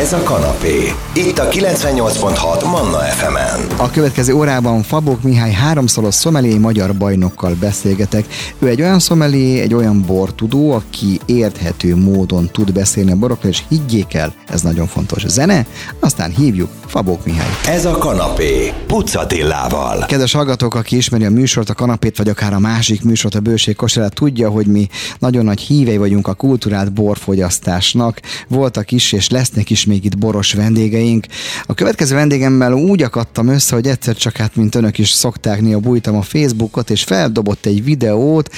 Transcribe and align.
Ez 0.00 0.12
a 0.12 0.22
kanapé. 0.22 0.92
Itt 1.14 1.38
a 1.38 1.48
98.6 1.48 2.64
Manna 2.64 2.98
FM-en. 2.98 3.78
A 3.78 3.90
következő 3.90 4.32
órában 4.32 4.82
Fabok 4.82 5.22
Mihály 5.22 5.52
háromszoros 5.52 6.14
szomelié 6.14 6.58
magyar 6.58 6.94
bajnokkal 6.96 7.56
beszélgetek. 7.60 8.26
Ő 8.58 8.68
egy 8.68 8.82
olyan 8.82 8.98
szomelié, 8.98 9.60
egy 9.60 9.74
olyan 9.74 10.04
bortudó, 10.06 10.72
aki 10.72 11.20
érthető 11.26 11.96
módon 11.96 12.48
tud 12.52 12.72
beszélni 12.72 13.10
a 13.10 13.16
borokról, 13.16 13.50
és 13.50 13.62
higgyék 13.68 14.14
el, 14.14 14.34
ez 14.48 14.62
nagyon 14.62 14.86
fontos. 14.86 15.24
Zene, 15.26 15.66
aztán 15.98 16.30
hívjuk 16.30 16.70
Fabok 16.90 17.24
Mihály. 17.24 17.48
Ez 17.66 17.84
a 17.84 17.90
kanapé. 17.98 18.72
Pucatillával. 18.86 20.04
Kedves 20.06 20.32
hallgatók, 20.32 20.74
aki 20.74 20.96
ismeri 20.96 21.24
a 21.24 21.30
műsort, 21.30 21.68
a 21.70 21.74
kanapét, 21.74 22.16
vagy 22.16 22.28
akár 22.28 22.52
a 22.52 22.58
másik 22.58 23.02
műsort, 23.02 23.34
a 23.34 23.40
bőség 23.40 23.76
kosarát, 23.76 24.14
tudja, 24.14 24.48
hogy 24.50 24.66
mi 24.66 24.88
nagyon 25.18 25.44
nagy 25.44 25.60
hívei 25.60 25.96
vagyunk 25.96 26.28
a 26.28 26.34
kultúrát 26.34 26.92
borfogyasztásnak. 26.92 28.20
Voltak 28.48 28.92
is, 28.92 29.12
és 29.12 29.28
lesznek 29.28 29.70
is 29.70 29.84
még 29.84 30.04
itt 30.04 30.18
boros 30.18 30.52
vendégeink. 30.52 31.26
A 31.66 31.74
következő 31.74 32.14
vendégemmel 32.14 32.72
úgy 32.72 33.02
akadtam 33.02 33.48
össze, 33.48 33.74
hogy 33.74 33.86
egyszer 33.86 34.16
csak 34.16 34.36
hát, 34.36 34.56
mint 34.56 34.74
önök 34.74 34.98
is 34.98 35.10
szokták, 35.10 35.60
néha 35.60 35.78
bújtam 35.78 36.16
a 36.16 36.22
Facebookot, 36.22 36.90
és 36.90 37.02
feldobott 37.02 37.66
egy 37.66 37.84
videót. 37.84 38.50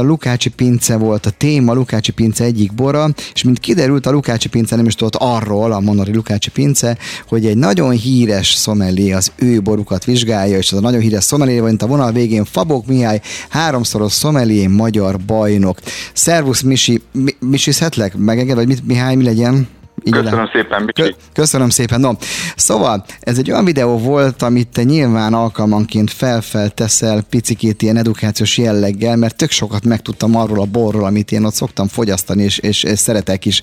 Lukácsi 0.00 0.48
Pince 0.48 0.96
volt 0.96 1.26
a 1.26 1.30
téma, 1.30 1.72
Lukácsi 1.72 2.12
Pince 2.12 2.44
egyik 2.44 2.74
bora, 2.74 3.08
és 3.34 3.42
mint 3.42 3.58
kiderült, 3.58 4.06
a 4.06 4.10
Lukácsi 4.10 4.48
Pince 4.48 4.76
nem 4.76 4.86
is 4.86 4.94
tudott 4.94 5.16
arról, 5.16 5.72
a 5.72 5.80
Monori 5.80 6.14
Lukácsi 6.14 6.50
Pince, 6.50 6.98
hogy 7.28 7.48
egy 7.50 7.56
nagyon 7.56 7.90
híres 7.90 8.50
szomellé 8.50 9.12
az 9.12 9.32
ő 9.36 9.60
borukat 9.60 10.04
vizsgálja, 10.04 10.58
és 10.58 10.72
az 10.72 10.78
a 10.78 10.80
nagyon 10.80 11.00
híres 11.00 11.24
szomellé, 11.24 11.60
mint 11.60 11.82
a 11.82 11.86
vonal 11.86 12.12
végén 12.12 12.44
Fabok 12.44 12.86
Mihály, 12.86 13.20
háromszoros 13.48 14.12
szomellé 14.12 14.66
magyar 14.66 15.16
bajnok. 15.26 15.78
Szervusz 16.12 16.60
Misi, 16.60 17.02
mi, 17.12 17.36
misizhetlek? 17.40 18.16
Megenged, 18.16 18.56
vagy 18.56 18.66
mit, 18.66 18.86
Mihály, 18.86 19.14
mi 19.14 19.24
legyen? 19.24 19.68
Köszönöm 20.10 20.32
oda. 20.32 20.50
szépen, 20.52 20.86
Bicsi. 20.86 21.14
Köszönöm 21.32 21.68
szépen. 21.68 22.00
No, 22.00 22.10
szóval 22.56 23.04
ez 23.20 23.38
egy 23.38 23.50
olyan 23.50 23.64
videó 23.64 23.98
volt, 23.98 24.42
amit 24.42 24.68
te 24.68 24.82
nyilván 24.82 25.34
alkalmanként 25.34 26.10
felfelteszel 26.10 27.22
picikét 27.30 27.82
ilyen 27.82 27.96
edukációs 27.96 28.58
jelleggel, 28.58 29.16
mert 29.16 29.36
tök 29.36 29.50
sokat 29.50 29.84
megtudtam 29.84 30.36
arról 30.36 30.60
a 30.60 30.66
borról, 30.72 31.04
amit 31.04 31.32
én 31.32 31.44
ott 31.44 31.54
szoktam 31.54 31.88
fogyasztani, 31.88 32.42
és, 32.42 32.58
és, 32.58 32.82
és 32.82 32.98
szeretek 32.98 33.44
is. 33.44 33.62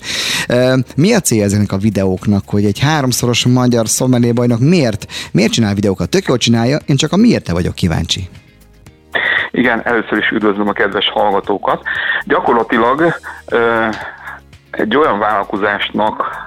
Mi 0.96 1.14
a 1.14 1.20
cél 1.20 1.42
ezeknek 1.42 1.72
a 1.72 1.76
videóknak, 1.76 2.42
hogy 2.46 2.64
egy 2.64 2.78
háromszoros 2.78 3.46
magyar 3.46 3.88
szommelé 3.88 4.32
bajnok 4.32 4.60
miért, 4.60 5.06
miért 5.32 5.52
csinál 5.52 5.74
videókat? 5.74 6.08
Tök 6.08 6.26
jól 6.26 6.36
csinálja, 6.36 6.78
én 6.86 6.96
csak 6.96 7.12
a 7.12 7.16
miért 7.16 7.50
vagyok 7.50 7.74
kíváncsi. 7.74 8.28
Igen, 9.50 9.80
először 9.84 10.18
is 10.18 10.30
üdvözlöm 10.30 10.68
a 10.68 10.72
kedves 10.72 11.10
hallgatókat. 11.10 11.82
Gyakorlatilag 12.24 13.14
egy 14.78 14.96
olyan 14.96 15.18
vállalkozásnak 15.18 16.46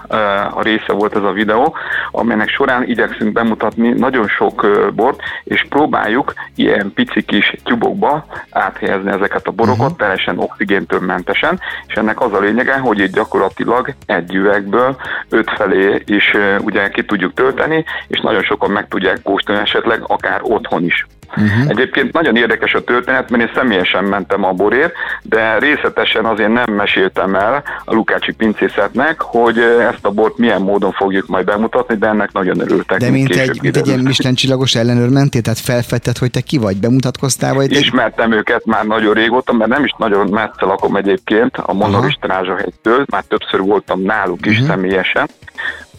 a 0.54 0.62
része 0.62 0.94
volt 0.94 1.16
ez 1.16 1.24
a 1.24 1.32
videó, 1.32 1.76
amelynek 2.12 2.50
során 2.50 2.84
igyekszünk 2.84 3.32
bemutatni 3.32 3.90
nagyon 3.90 4.28
sok 4.28 4.68
bort, 4.94 5.22
és 5.44 5.66
próbáljuk 5.70 6.34
ilyen 6.56 6.92
pici 6.94 7.22
kis 7.22 7.56
tyubokba 7.64 8.26
áthelyezni 8.50 9.12
ezeket 9.12 9.48
a 9.48 9.52
borokat, 9.52 9.80
uh-huh. 9.80 9.98
teljesen 9.98 10.40
oxigéntől 10.40 11.00
mentesen, 11.00 11.60
és 11.88 11.94
ennek 11.94 12.22
az 12.22 12.34
a 12.34 12.40
lényege, 12.40 12.78
hogy 12.78 13.00
itt 13.00 13.14
gyakorlatilag 13.14 13.94
egy 14.06 14.36
üvegből 14.36 14.96
öt 15.30 15.52
felé 15.52 16.02
is 16.06 16.36
ugye 16.60 16.90
ki 16.90 17.06
tudjuk 17.06 17.34
tölteni, 17.34 17.86
és 18.08 18.20
nagyon 18.20 18.44
sokan 18.44 18.72
meg 18.72 18.88
tudják 18.88 19.22
kóstolni 19.24 19.62
esetleg 19.62 20.02
akár 20.08 20.40
otthon 20.44 20.84
is. 20.84 21.06
Uh-huh. 21.38 21.70
Egyébként 21.70 22.14
nagyon 22.14 22.36
érdekes 22.36 22.74
a 22.74 22.84
történet, 22.84 23.30
mert 23.30 23.44
én 23.44 23.52
személyesen 23.56 24.04
mentem 24.04 24.44
a 24.44 24.52
borért, 24.52 24.94
de 25.22 25.58
részletesen 25.60 26.26
azért 26.26 26.54
nem 26.54 26.74
meséltem 26.74 27.36
el 27.36 27.64
a 27.86 27.94
Lukácsi 27.94 28.32
pincészetnek, 28.32 29.22
hogy 29.22 29.58
ezt 29.80 30.06
a 30.06 30.12
bort 30.12 30.38
milyen 30.38 30.62
módon 30.62 30.92
fogjuk 30.92 31.28
majd 31.28 31.46
bemutatni, 31.46 31.96
de 31.96 32.08
ennek 32.08 32.32
nagyon 32.32 32.60
örültek. 32.60 33.00
De 33.00 33.10
mint 33.10 33.36
egy, 33.36 33.60
mint 33.62 33.78
egy 33.78 33.88
ilyen 33.88 34.00
Michelin 34.00 34.36
csillagos 34.36 34.76
ellenőr 34.76 35.10
mentél, 35.10 35.42
tehát 35.42 35.60
felfedted, 35.60 36.18
hogy 36.18 36.32
te 36.32 36.42
ki 36.42 36.58
vagy, 36.58 36.78
bemutatkoztál? 36.78 37.54
Vagy 37.54 37.72
Ismertem 37.72 38.32
őket 38.32 38.66
már 38.66 38.86
nagyon 38.86 39.14
régóta, 39.14 39.54
mert 39.54 39.70
nem 39.70 39.84
is 39.84 39.96
nagyon 39.98 40.28
messze 40.30 40.66
lakom 40.66 40.96
egyébként 40.96 41.58
a 41.58 41.74
Monoris 41.74 42.18
Trázsahegytől, 42.22 43.06
már 43.12 43.24
többször 43.24 43.60
voltam 43.60 44.02
náluk 44.02 44.46
is 44.46 44.54
uh-huh. 44.54 44.68
személyesen, 44.68 45.28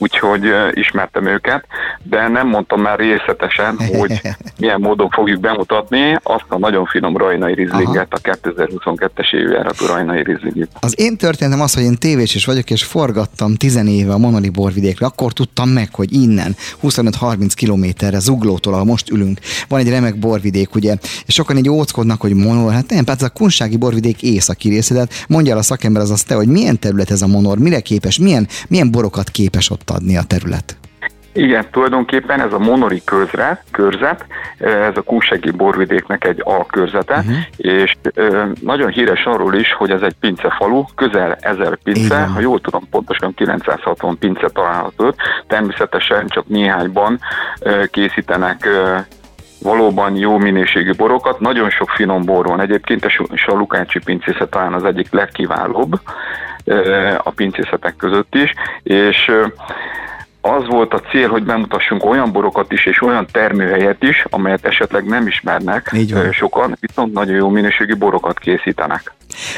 úgyhogy 0.02 0.44
ismertem 0.72 1.26
őket, 1.26 1.64
de 2.02 2.28
nem 2.28 2.48
mondtam 2.48 2.80
már 2.80 2.98
részletesen, 2.98 3.76
hogy 3.98 4.20
milyen 4.58 4.80
módon 4.80 5.08
fogjuk 5.10 5.40
bemutatni 5.40 6.18
azt 6.22 6.44
a 6.48 6.58
nagyon 6.58 6.86
finom 6.86 7.16
rajnai 7.16 7.54
rizlinget, 7.54 8.12
a 8.12 8.18
2022-es 8.18 9.34
évjáratú 9.34 9.86
rajnai 9.86 10.22
rizlinget. 10.22 10.68
Az 10.80 11.00
én 11.00 11.16
történetem 11.16 11.60
az, 11.60 11.74
hogy 11.74 11.82
én 11.82 11.96
tévés 11.96 12.34
is 12.34 12.44
vagyok, 12.44 12.70
és 12.70 12.84
forgattam 12.84 13.54
10 13.54 13.76
éve 13.86 14.12
a 14.12 14.18
Monoli 14.18 14.48
borvidékre, 14.48 15.06
akkor 15.06 15.32
tudtam 15.32 15.68
meg, 15.68 15.94
hogy 15.94 16.12
innen 16.12 16.56
25-30 16.82 17.50
kilométerre 17.54 18.18
Zuglótól, 18.18 18.72
ahol 18.72 18.84
most 18.84 19.10
ülünk, 19.10 19.38
van 19.68 19.80
egy 19.80 19.88
remek 19.88 20.18
borvidék, 20.18 20.74
ugye, 20.74 20.96
és 21.26 21.34
sokan 21.34 21.56
így 21.56 21.68
óckodnak, 21.68 22.20
hogy 22.20 22.34
Monor, 22.34 22.72
hát 22.72 22.90
nem, 22.90 23.04
hát 23.06 23.16
ez 23.16 23.22
a 23.22 23.28
kunsági 23.28 23.76
borvidék 23.76 24.22
északi 24.22 24.68
része, 24.68 24.94
de 24.94 25.00
hát 25.00 25.24
mondja 25.28 25.52
el 25.52 25.58
a 25.58 25.62
szakember 25.62 26.02
az 26.02 26.10
azt 26.10 26.26
te, 26.26 26.34
hogy 26.34 26.48
milyen 26.48 26.78
terület 26.78 27.10
ez 27.10 27.22
a 27.22 27.26
Monor, 27.26 27.58
mire 27.58 27.80
képes, 27.80 28.18
milyen, 28.18 28.48
milyen 28.68 28.90
borokat 28.90 29.30
képes 29.30 29.70
ott 29.70 29.82
adni 29.92 30.16
a 30.16 30.22
terület? 30.22 30.76
Igen, 31.34 31.66
tulajdonképpen 31.70 32.40
ez 32.40 32.52
a 32.52 32.58
monori 32.58 33.02
közre, 33.04 33.62
körzet, 33.70 34.26
ez 34.58 34.96
a 34.96 35.02
Kúsegi 35.02 35.50
borvidéknek 35.50 36.24
egy 36.24 36.40
alkörzete, 36.44 37.16
uh-huh. 37.16 37.36
és 37.56 37.96
nagyon 38.60 38.90
híres 38.90 39.24
arról 39.24 39.54
is, 39.54 39.72
hogy 39.72 39.90
ez 39.90 40.02
egy 40.02 40.14
pincefalu, 40.20 40.84
közel 40.94 41.34
ezer 41.40 41.76
pince, 41.76 42.04
Igen. 42.04 42.28
ha 42.28 42.40
jól 42.40 42.60
tudom, 42.60 42.88
pontosan 42.90 43.34
960 43.34 44.18
pince 44.18 44.48
található, 44.48 45.14
természetesen 45.46 46.26
csak 46.26 46.48
néhányban 46.48 47.20
készítenek 47.90 48.68
valóban 49.62 50.16
jó 50.16 50.38
minőségű 50.38 50.92
borokat, 50.92 51.40
nagyon 51.40 51.70
sok 51.70 51.90
finom 51.90 52.24
bor 52.24 52.46
van 52.46 52.60
egyébként, 52.60 53.04
és 53.32 53.46
a 53.46 53.52
Lukácsi 53.52 53.98
pincészet 54.04 54.50
talán 54.50 54.72
az 54.72 54.84
egyik 54.84 55.12
legkiválóbb 55.12 56.00
a 57.18 57.30
pincészetek 57.30 57.96
között 57.96 58.34
is, 58.34 58.54
és 58.82 59.30
az 60.40 60.66
volt 60.66 60.94
a 60.94 61.00
cél, 61.00 61.28
hogy 61.28 61.42
bemutassunk 61.42 62.04
olyan 62.04 62.32
borokat 62.32 62.72
is, 62.72 62.86
és 62.86 63.02
olyan 63.02 63.26
termőhelyet 63.32 64.02
is, 64.02 64.24
amelyet 64.30 64.64
esetleg 64.64 65.04
nem 65.04 65.26
ismernek 65.26 65.94
sokan, 66.30 66.76
viszont 66.80 67.12
nagyon 67.12 67.34
jó 67.34 67.48
minőségű 67.48 67.96
borokat 67.96 68.38
készítenek. 68.38 69.12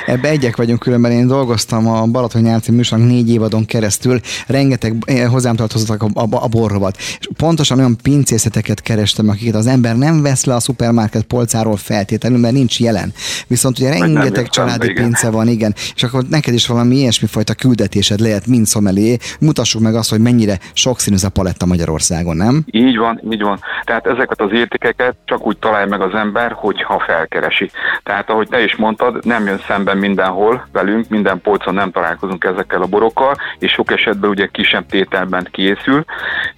Ebbe 0.07 0.29
egyek 0.29 0.57
vagyunk 0.57 0.79
különben, 0.79 1.13
én 1.13 1.27
dolgoztam 1.27 1.89
a 1.89 2.07
Balaton 2.07 2.43
nyárci 2.43 2.73
műsornak 2.73 3.09
négy 3.09 3.31
évadon 3.31 3.65
keresztül, 3.65 4.21
rengeteg 4.47 4.95
eh, 5.07 5.31
hozzám 5.31 5.57
tartozottak 5.57 6.03
a, 6.03 6.21
a, 6.21 6.27
a 6.31 6.49
borrovat. 6.49 6.97
És 6.97 7.29
pontosan 7.37 7.79
olyan 7.79 7.97
pincészeteket 8.03 8.81
kerestem, 8.81 9.29
akiket 9.29 9.55
az 9.55 9.67
ember 9.67 9.97
nem 9.97 10.23
vesz 10.23 10.45
le 10.45 10.55
a 10.55 10.61
szupermarket 10.61 11.23
polcáról 11.23 11.77
feltétlenül, 11.77 12.39
mert 12.39 12.55
nincs 12.55 12.81
jelen. 12.81 13.13
Viszont 13.47 13.79
ugye 13.79 13.99
rengeteg 13.99 14.49
családi 14.49 14.89
igen. 14.89 15.05
pince 15.05 15.31
van, 15.31 15.49
igen. 15.49 15.75
És 15.95 16.03
akkor 16.03 16.23
neked 16.29 16.55
is 16.55 16.67
valami 16.67 16.97
ilyesmi 16.97 17.29
fajta 17.29 17.55
küldetésed 17.55 18.21
lehet, 18.21 18.47
mint 18.47 18.67
szomelé. 18.67 19.17
Mutassuk 19.41 19.81
meg 19.81 19.95
azt, 19.95 20.11
hogy 20.11 20.21
mennyire 20.21 20.59
sokszínű 20.73 21.17
a 21.23 21.29
paletta 21.29 21.67
Magyarországon, 21.67 22.37
nem? 22.37 22.65
Így 22.71 22.97
van, 22.97 23.21
így 23.31 23.43
van. 23.43 23.61
Tehát 23.85 24.07
ezeket 24.07 24.41
az 24.41 24.53
értékeket 24.53 25.17
csak 25.25 25.47
úgy 25.47 25.59
találja 25.59 25.87
meg 25.87 26.01
az 26.01 26.15
ember, 26.15 26.53
hogyha 26.53 27.03
felkeresi. 27.07 27.71
Tehát 28.03 28.31
ahogy 28.31 28.49
te 28.49 28.65
is 28.65 28.77
mondtad, 28.77 29.25
nem 29.25 29.47
jön 29.47 29.59
szemben 29.67 29.97
mindenhol 29.97 30.67
velünk, 30.73 31.09
minden 31.09 31.41
polcon 31.41 31.75
nem 31.75 31.91
találkozunk 31.91 32.45
ezekkel 32.45 32.83
a 32.83 32.87
borokkal, 32.87 33.35
és 33.59 33.73
sok 33.73 33.91
esetben 33.91 34.31
ugye 34.31 34.47
kisebb 34.47 34.87
tételben 34.87 35.49
készül, 35.51 36.05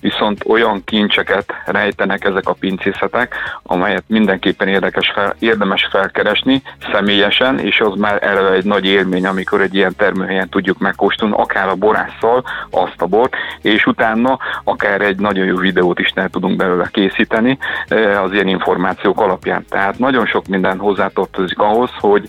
viszont 0.00 0.44
olyan 0.46 0.84
kincseket 0.84 1.52
rejtenek 1.64 2.24
ezek 2.24 2.48
a 2.48 2.52
pincészetek, 2.52 3.34
amelyet 3.62 4.04
mindenképpen 4.06 4.68
érdekes 4.68 5.10
fel, 5.14 5.34
érdemes 5.38 5.88
felkeresni 5.90 6.62
személyesen, 6.92 7.58
és 7.58 7.80
az 7.80 7.98
már 7.98 8.22
eleve 8.22 8.50
egy 8.50 8.64
nagy 8.64 8.84
élmény, 8.84 9.26
amikor 9.26 9.60
egy 9.60 9.74
ilyen 9.74 9.94
termőhelyen 9.96 10.48
tudjuk 10.48 10.78
megkóstolni, 10.78 11.34
akár 11.38 11.68
a 11.68 11.74
borásszal 11.74 12.44
azt 12.70 13.02
a 13.02 13.06
bort, 13.06 13.34
és 13.62 13.86
utána 13.86 14.38
akár 14.64 15.00
egy 15.00 15.18
nagyon 15.18 15.46
jó 15.46 15.56
videót 15.56 15.98
is 15.98 16.12
ne 16.12 16.28
tudunk 16.28 16.56
belőle 16.56 16.88
készíteni 16.92 17.58
eh, 17.88 18.22
az 18.22 18.32
ilyen 18.32 18.48
információk 18.48 19.20
alapján. 19.20 19.64
Tehát 19.68 19.98
nagyon 19.98 20.26
sok 20.26 20.46
minden 20.46 20.78
hozzátartozik 20.78 21.58
ahhoz, 21.58 21.90
hogy 22.00 22.28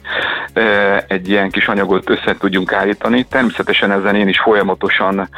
eh, 0.54 0.67
egy 1.08 1.30
ilyen 1.30 1.50
kis 1.50 1.68
anyagot 1.68 2.10
össze 2.10 2.36
tudjunk 2.40 2.74
állítani. 2.74 3.26
Természetesen 3.30 3.92
ezen 3.92 4.16
én 4.16 4.28
is 4.28 4.40
folyamatosan 4.40 5.30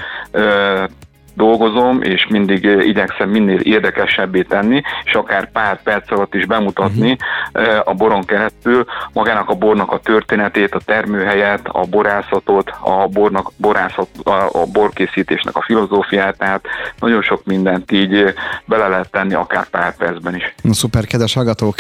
dolgozom, 1.40 2.02
és 2.02 2.28
mindig 2.30 2.64
igyekszem 2.64 3.30
minél 3.30 3.60
érdekesebbé 3.60 4.42
tenni, 4.42 4.82
és 5.04 5.14
akár 5.14 5.52
pár 5.52 5.82
perc 5.84 6.12
alatt 6.12 6.34
is 6.34 6.46
bemutatni 6.46 7.18
uh-huh. 7.54 7.80
a 7.84 7.94
boron 7.94 8.26
keresztül 8.26 8.86
magának 9.14 9.50
a 9.50 9.54
bornak 9.54 9.92
a 9.92 10.00
történetét, 10.00 10.76
a 10.76 10.80
termőhelyet, 10.86 11.62
a 11.64 11.86
borászatot, 11.86 12.74
a 12.82 13.08
bornak, 13.08 13.52
borászat, 13.58 14.08
a, 14.24 14.32
a 14.32 14.66
borkészítésnek 14.74 15.56
a 15.56 15.62
filozófiát, 15.62 16.38
tehát 16.38 16.62
nagyon 17.00 17.22
sok 17.22 17.46
mindent 17.46 17.92
így 17.92 18.34
bele 18.66 18.88
lehet 18.88 19.12
tenni 19.12 19.34
akár 19.34 19.70
pár 19.70 19.96
percben 19.96 20.36
is. 20.36 20.56
Na, 20.62 20.74
szuper, 20.74 21.06
kedves 21.06 21.34
hallgatók, 21.34 21.78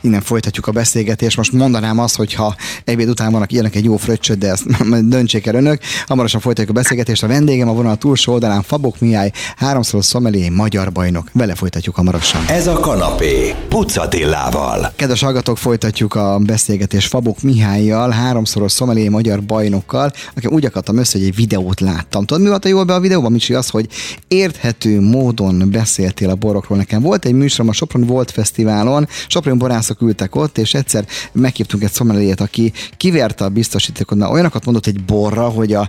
innen 0.00 0.20
folytatjuk 0.20 0.66
a 0.66 0.72
beszélgetést. 0.72 1.36
Most 1.36 1.52
mondanám 1.52 1.98
azt, 1.98 2.16
hogy 2.16 2.34
ha 2.34 2.54
ebéd 2.84 3.08
után 3.08 3.32
vannak 3.32 3.52
ilyenek 3.52 3.74
egy 3.74 3.84
jó 3.84 3.96
fröccsöt, 3.96 4.38
de 4.38 4.48
ezt 4.48 4.64
döntsék 5.14 5.46
el 5.46 5.54
önök. 5.54 5.80
Hamarosan 6.06 6.40
folytatjuk 6.40 6.76
a 6.76 6.80
beszélgetést. 6.80 7.22
A 7.22 7.26
vendégem 7.26 7.68
a 7.68 7.72
vonal 7.72 7.96
túlsó 7.96 8.32
oldalán 8.32 8.62
Fabok 8.86 9.00
Mihály, 9.00 9.30
háromszoros 9.56 10.04
szomelié, 10.04 10.48
magyar 10.48 10.92
bajnok. 10.92 11.28
Vele 11.32 11.54
folytatjuk 11.54 11.94
hamarosan. 11.94 12.40
Ez 12.48 12.66
a 12.66 12.72
kanapé, 12.72 13.54
Pucatillával. 13.68 14.92
Kedves 14.96 15.22
hallgatók, 15.22 15.58
folytatjuk 15.58 16.14
a 16.14 16.38
beszélgetést 16.38 17.08
Fabok 17.08 17.42
Mihályjal, 17.42 18.10
háromszoros 18.10 18.72
szomelié, 18.72 19.08
magyar 19.08 19.42
bajnokkal. 19.42 20.12
Nekem 20.34 20.52
úgy 20.52 20.64
akartam 20.64 20.96
össze, 20.96 21.18
hogy 21.18 21.26
egy 21.26 21.34
videót 21.34 21.80
láttam. 21.80 22.24
Tudod, 22.24 22.42
mi 22.42 22.48
volt 22.48 22.64
a 22.64 22.68
jó 22.68 22.84
be 22.84 22.94
a 22.94 23.00
videóban, 23.00 23.32
Micsi? 23.32 23.54
Az, 23.54 23.68
hogy 23.68 23.88
érthető 24.28 25.00
módon 25.00 25.70
beszéltél 25.70 26.30
a 26.30 26.34
borokról. 26.34 26.78
Nekem 26.78 27.02
volt 27.02 27.24
egy 27.24 27.34
műsorom 27.34 27.68
a 27.68 27.72
Sopron 27.72 28.06
Volt 28.06 28.30
Fesztiválon, 28.30 29.08
Sopron 29.28 29.58
borászok 29.58 30.00
ültek 30.00 30.34
ott, 30.34 30.58
és 30.58 30.74
egyszer 30.74 31.06
meghívtunk 31.32 31.82
egy 31.82 31.92
szomeliét, 31.92 32.40
aki 32.40 32.72
kiverte 32.96 33.44
a 33.44 33.48
biztosítékot. 33.48 34.18
Na, 34.18 34.30
olyanokat 34.30 34.64
mondott 34.64 34.86
egy 34.86 35.04
borra, 35.04 35.48
hogy 35.48 35.72
a, 35.72 35.88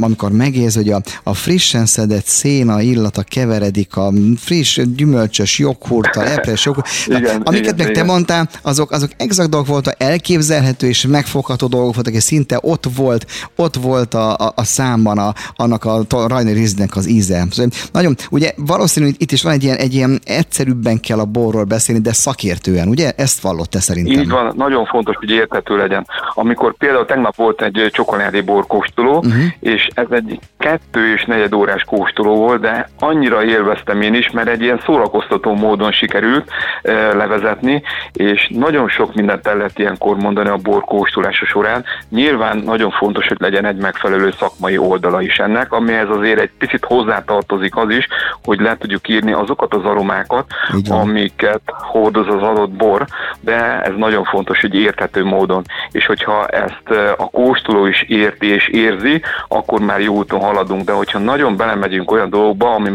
amikor 0.00 0.32
megéz, 0.32 0.74
hogy 0.74 0.90
a, 0.90 1.02
a 1.22 1.34
frissen 1.34 1.86
szedett 1.86 2.26
széna 2.28 2.80
illata 2.80 3.22
keveredik 3.22 3.96
a 3.96 4.12
friss, 4.36 4.80
gyümölcsös 4.96 5.58
joghurttal, 5.58 6.26
epres 6.26 6.64
joghurt. 6.64 6.88
igen, 7.06 7.40
amiket 7.44 7.64
igen, 7.64 7.74
meg 7.76 7.90
igen. 7.90 7.92
te 7.92 8.12
mondtál, 8.12 8.48
azok, 8.62 8.90
azok 8.90 9.10
exakt 9.16 9.50
dolgok 9.50 9.68
voltak, 9.68 9.94
elképzelhető 9.98 10.88
és 10.88 11.06
megfogható 11.06 11.66
dolgok 11.66 11.94
voltak, 11.94 12.14
és 12.14 12.22
szinte 12.22 12.58
ott 12.62 12.84
volt, 12.96 13.26
ott 13.56 13.74
volt 13.74 14.14
a, 14.14 14.36
a, 14.36 14.52
a 14.54 14.64
számban 14.64 15.18
a, 15.18 15.32
annak 15.56 15.84
a 15.84 16.04
Rainer 16.08 16.54
Riznek 16.54 16.96
az 16.96 17.08
íze. 17.08 17.46
Szóval 17.50 17.70
nagyon, 17.92 18.16
ugye 18.30 18.52
valószínű, 18.56 19.06
hogy 19.06 19.16
itt 19.18 19.32
is 19.32 19.42
van 19.42 19.52
egy 19.52 19.62
ilyen, 19.62 19.76
egy 19.76 19.94
ilyen 19.94 20.20
egyszerűbben 20.24 21.00
kell 21.00 21.18
a 21.18 21.24
borról 21.24 21.64
beszélni, 21.64 22.00
de 22.00 22.12
szakértően, 22.12 22.88
ugye? 22.88 23.12
Ezt 23.16 23.40
vallott 23.40 23.70
te 23.70 23.80
szerintem. 23.80 24.22
Így 24.22 24.28
van, 24.28 24.52
nagyon 24.56 24.86
fontos, 24.86 25.16
hogy 25.16 25.30
érthető 25.30 25.76
legyen. 25.76 26.06
Amikor 26.34 26.76
például 26.76 27.06
tegnap 27.06 27.36
volt 27.36 27.62
egy 27.62 27.88
csokoládé 27.92 28.40
borkóstoló, 28.40 29.16
uh-huh. 29.16 29.42
és 29.60 29.88
ez 29.94 30.06
egy 30.10 30.38
kettő 30.58 31.12
és 31.12 31.24
negyed 31.24 31.52
órás 31.52 31.82
kóstoló 31.82 32.07
volt, 32.16 32.60
de 32.60 32.88
annyira 32.98 33.44
élveztem 33.44 34.00
én 34.00 34.14
is, 34.14 34.30
mert 34.30 34.48
egy 34.48 34.62
ilyen 34.62 34.80
szórakoztató 34.84 35.54
módon 35.54 35.92
sikerült 35.92 36.50
e, 36.82 37.14
levezetni, 37.14 37.82
és 38.12 38.48
nagyon 38.54 38.88
sok 38.88 39.14
mindent 39.14 39.46
el 39.46 39.56
lehet 39.56 39.78
ilyenkor 39.78 40.16
mondani 40.16 40.48
a 40.48 40.56
borkóstolása 40.56 41.46
során. 41.46 41.84
Nyilván 42.08 42.56
nagyon 42.56 42.90
fontos, 42.90 43.26
hogy 43.26 43.36
legyen 43.40 43.64
egy 43.64 43.76
megfelelő 43.76 44.32
szakmai 44.38 44.78
oldala 44.78 45.20
is 45.20 45.38
ennek, 45.38 45.72
amihez 45.72 46.08
azért 46.08 46.40
egy 46.40 46.50
picit 46.58 46.84
hozzátartozik 46.84 47.76
az 47.76 47.90
is, 47.90 48.06
hogy 48.44 48.60
le 48.60 48.76
tudjuk 48.76 49.08
írni 49.08 49.32
azokat 49.32 49.74
az 49.74 49.84
aromákat, 49.84 50.46
amiket 50.88 51.60
hordoz 51.66 52.26
az 52.26 52.42
adott 52.42 52.70
bor, 52.70 53.04
de 53.40 53.82
ez 53.82 53.92
nagyon 53.96 54.24
fontos, 54.24 54.60
hogy 54.60 54.74
érthető 54.74 55.24
módon. 55.24 55.62
És 55.92 56.06
hogyha 56.06 56.46
ezt 56.46 57.16
a 57.16 57.30
kóstoló 57.30 57.86
is 57.86 58.02
érti 58.02 58.46
és 58.46 58.68
érzi, 58.68 59.22
akkor 59.48 59.80
már 59.80 60.00
jó 60.00 60.14
úton 60.14 60.40
haladunk, 60.40 60.84
de 60.84 60.92
hogyha 60.92 61.18
nagyon 61.18 61.56
belemegyünk 61.56 61.97
olyan 62.06 62.30
dolgokba, 62.30 62.74
ami 62.74 62.90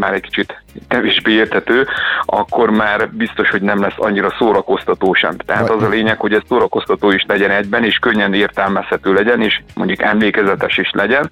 kevésbé 0.87 1.31
érthető, 1.31 1.87
akkor 2.25 2.69
már 2.69 3.09
biztos, 3.09 3.49
hogy 3.49 3.61
nem 3.61 3.81
lesz 3.81 3.93
annyira 3.97 4.35
szórakoztató 4.37 5.13
sem. 5.13 5.37
Tehát 5.37 5.69
az 5.69 5.83
a 5.83 5.89
lényeg, 5.89 6.19
hogy 6.19 6.33
ez 6.33 6.41
szórakoztató 6.47 7.11
is 7.11 7.25
legyen 7.27 7.51
egyben, 7.51 7.83
és 7.83 7.95
könnyen 7.97 8.33
értelmezhető 8.33 9.13
legyen, 9.13 9.41
és 9.41 9.61
mondjuk 9.73 10.01
emlékezetes 10.01 10.77
is 10.77 10.91
legyen, 10.93 11.31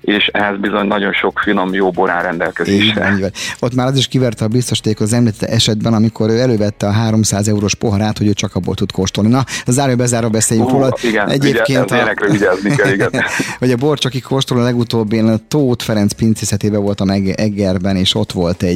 és 0.00 0.26
ehhez 0.26 0.56
bizony 0.56 0.86
nagyon 0.86 1.12
sok 1.12 1.38
finom 1.38 1.74
jó 1.74 1.90
bor 1.90 2.10
áll 2.10 2.22
rendelkezésre. 2.22 3.30
Ott 3.60 3.74
már 3.74 3.86
az 3.86 3.96
is 3.96 4.08
kiverte 4.08 4.44
a 4.44 4.48
biztosíték 4.48 5.00
az 5.00 5.12
említett 5.12 5.48
esetben, 5.48 5.94
amikor 5.94 6.30
ő 6.30 6.40
elővette 6.40 6.86
a 6.86 6.92
300 6.92 7.48
eurós 7.48 7.74
poharát, 7.74 8.18
hogy 8.18 8.26
ő 8.26 8.32
csak 8.32 8.54
abból 8.54 8.74
tud 8.74 8.92
kóstolni. 8.92 9.30
Na, 9.30 9.44
záró 9.66 9.96
bezáró 9.96 10.28
beszéljünk 10.28 10.70
róla. 10.70 10.96
Igen, 11.02 11.28
Egyébként 11.28 11.90
ugye, 11.90 12.02
a... 12.02 12.30
vigyázni 12.30 12.74
kell, 12.76 12.92
igen. 12.92 13.10
hogy 13.58 13.70
a 13.70 13.76
borcsoki 13.76 14.20
kóstoló 14.20 14.62
legutóbb 14.62 15.12
én 15.12 15.46
Tóth 15.48 15.84
Ferenc 15.84 16.12
pincészetében 16.12 16.82
voltam 16.82 17.08
Egerben, 17.34 17.96
és 17.96 18.14
ott 18.14 18.32
volt 18.32 18.62
egy 18.62 18.75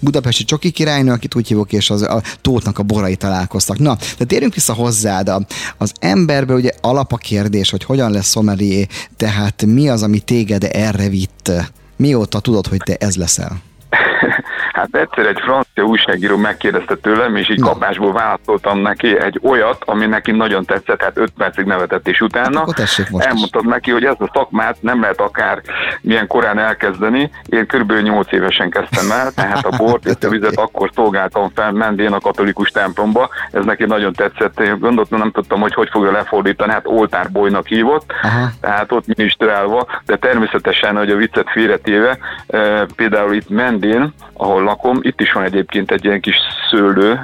budapesti 0.00 0.44
csoki 0.44 0.70
királynő, 0.70 1.12
akit 1.12 1.34
úgy 1.34 1.48
hívok, 1.48 1.72
és 1.72 1.90
az, 1.90 2.02
a 2.02 2.22
Tóthnak 2.40 2.78
a 2.78 2.82
borai 2.82 3.16
találkoztak. 3.16 3.78
Na, 3.78 3.96
de 4.18 4.24
térjünk 4.24 4.54
vissza 4.54 4.72
hozzád. 4.72 5.30
Az 5.78 5.92
emberből 6.00 6.56
ugye 6.56 6.70
alap 6.80 7.12
a 7.12 7.16
kérdés, 7.16 7.70
hogy 7.70 7.84
hogyan 7.84 8.10
lesz 8.10 8.26
szomelié, 8.26 8.86
tehát 9.16 9.64
mi 9.66 9.88
az, 9.88 10.02
ami 10.02 10.18
téged 10.18 10.64
erre 10.72 11.08
vitt? 11.08 11.52
Mióta 11.96 12.40
tudod, 12.40 12.66
hogy 12.66 12.80
te 12.84 12.94
ez 12.94 13.16
leszel? 13.16 13.56
Hát 14.72 14.94
egyszer 14.94 15.26
egy 15.26 15.38
francia 15.78 15.84
újságíró 15.84 16.36
megkérdezte 16.36 16.94
tőlem, 16.94 17.36
és 17.36 17.50
így 17.50 17.60
kapásból 17.60 18.12
válaszoltam 18.12 18.78
neki 18.78 19.18
egy 19.18 19.40
olyat, 19.42 19.82
ami 19.84 20.06
neki 20.06 20.30
nagyon 20.30 20.64
tetszett, 20.64 21.02
hát 21.02 21.16
öt 21.16 21.32
percig 21.36 21.64
nevetett, 21.64 22.08
és 22.08 22.20
utána 22.20 22.58
hát 22.58 23.08
elmondtam 23.16 23.68
neki, 23.68 23.90
hogy 23.90 24.04
ezt 24.04 24.20
a 24.20 24.30
szakmát 24.32 24.76
nem 24.80 25.00
lehet 25.00 25.20
akár 25.20 25.62
milyen 26.00 26.26
korán 26.26 26.58
elkezdeni. 26.58 27.30
Én 27.46 27.66
kb. 27.66 27.92
8 27.92 28.32
évesen 28.32 28.70
kezdtem 28.70 29.10
el, 29.10 29.30
tehát 29.32 29.66
a 29.66 29.76
bort 29.76 30.06
és 30.10 30.14
a 30.20 30.28
vizet 30.28 30.56
akkor 30.56 30.90
szolgáltam 30.94 31.50
fel 31.54 31.72
Mendén 31.72 32.12
a 32.12 32.20
katolikus 32.20 32.70
templomba. 32.70 33.28
Ez 33.50 33.64
neki 33.64 33.84
nagyon 33.84 34.12
tetszett. 34.12 34.60
Én 34.60 34.78
gondoltam, 34.78 35.18
nem 35.18 35.30
tudtam, 35.30 35.60
hogy 35.60 35.74
hogy 35.74 35.88
fogja 35.90 36.10
lefordítani, 36.10 36.72
hát 36.72 36.86
oltárbolynak 36.86 37.66
hívott, 37.66 38.12
Aha. 38.22 38.50
tehát 38.60 38.92
ott 38.92 39.16
ministrálva, 39.16 39.86
de 40.06 40.16
természetesen, 40.16 40.96
hogy 40.96 41.10
a 41.10 41.16
viccet 41.16 41.50
félretéve, 41.50 42.18
e, 42.46 42.86
például 42.96 43.34
itt 43.34 43.48
Mendén, 43.48 44.14
ahol 44.32 44.62
lakom. 44.62 44.98
Itt 45.00 45.20
is 45.20 45.32
van 45.32 45.44
egyébként 45.68 46.00
egy 46.00 46.04
ilyen 46.04 46.20
kis 46.20 46.36
szőlő, 46.70 47.20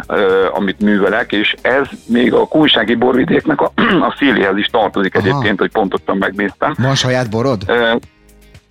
amit 0.52 0.80
művelek, 0.80 1.32
és 1.32 1.54
ez 1.62 1.86
még 2.06 2.32
a 2.32 2.46
kújsági 2.46 2.94
borvidéknek 2.94 3.60
a, 3.60 3.72
a 4.08 4.14
széléhez 4.18 4.56
is 4.56 4.66
tartozik 4.66 5.14
Aha. 5.14 5.26
egyébként, 5.26 5.58
hogy 5.58 5.70
pontosan 5.70 6.16
megnéztem. 6.16 6.74
Van 6.78 6.94
saját 6.94 7.30
borod? 7.30 7.72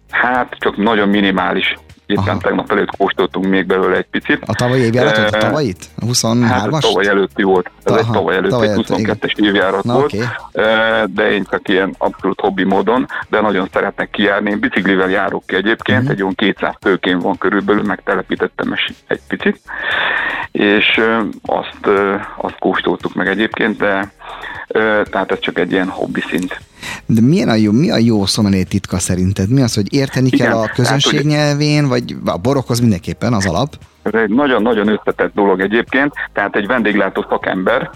Hát 0.10 0.56
csak 0.60 0.78
nagyon 0.78 1.10
minimális. 1.10 1.76
Éppen 2.06 2.24
Aha. 2.28 2.38
tegnap 2.38 2.72
előtt 2.72 2.98
kóstoltunk 2.98 3.46
még 3.46 3.66
belőle 3.66 3.98
egy 3.98 4.06
picit. 4.12 4.44
A 4.46 4.54
tavalyi 4.54 4.82
évjáratot? 4.82 5.36
A 5.36 5.38
tavalyit? 5.38 5.86
A 6.00 6.06
23-as? 6.06 6.44
Hát 6.44 6.74
a 6.74 6.78
tavaly 6.80 7.08
előtti 7.08 7.44
volt. 7.44 7.72
Ez 7.84 7.92
Aha, 7.92 8.00
egy 8.00 8.12
tavaly 8.12 8.36
előtt, 8.36 8.50
tavaly 8.50 8.68
egy 8.68 8.86
22-es 8.88 9.38
évjárat 9.38 9.84
Na, 9.84 9.94
volt. 9.94 10.14
Okay. 10.14 10.28
De 11.14 11.32
én 11.32 11.46
csak 11.50 11.68
ilyen 11.68 11.96
abszolút 11.98 12.40
hobbi 12.40 12.64
módon, 12.64 13.08
de 13.30 13.42
nagyon 13.42 13.70
szeretnek 13.74 14.10
kijárni. 14.10 14.50
Én 14.50 14.60
biciklivel 14.60 15.10
járok 15.10 15.46
ki 15.46 15.56
egyébként, 15.56 16.00
uh-huh. 16.00 16.14
egy 16.14 16.22
olyan 16.22 16.36
200 16.36 16.76
főkén 16.82 17.20
van 17.20 17.38
körülbelül, 17.38 17.84
megtelepítettem 17.84 18.74
egy 19.08 19.22
picit, 19.28 19.60
és 20.52 21.02
azt, 21.46 21.88
azt 22.38 22.60
kóstoltuk 22.60 23.14
meg 23.14 23.28
egyébként, 23.28 23.78
de 23.78 24.12
tehát 25.10 25.32
ez 25.32 25.40
csak 25.40 25.60
egy 25.60 25.72
ilyen 25.72 25.90
hobbi 25.90 26.24
szint. 26.30 26.60
De 27.06 27.22
milyen 27.22 27.50
a 27.50 27.56
jó, 27.56 27.72
mi 27.72 27.90
a 27.90 27.98
jó 27.98 28.26
szomelé 28.26 28.64
titka 28.64 29.00
szerinted? 29.00 29.50
Mi 29.50 29.62
az, 29.62 29.74
hogy 29.74 29.94
érteni 29.94 30.28
Igen, 30.28 30.48
kell 30.48 30.58
a 30.58 30.72
közönség 30.76 31.16
hát, 31.16 31.24
nyelvén, 31.24 31.88
vagy 31.88 32.16
a 32.26 32.38
borokhoz 32.38 32.80
mindenképpen 32.80 33.34
az 33.34 33.46
alap? 33.46 33.78
Ez 34.04 34.14
egy 34.14 34.30
nagyon-nagyon 34.30 34.88
összetett 34.88 35.34
dolog 35.34 35.60
egyébként, 35.60 36.14
tehát 36.34 36.56
egy 36.56 36.68
vendéglátó 36.68 37.26
szakember, 37.30 37.90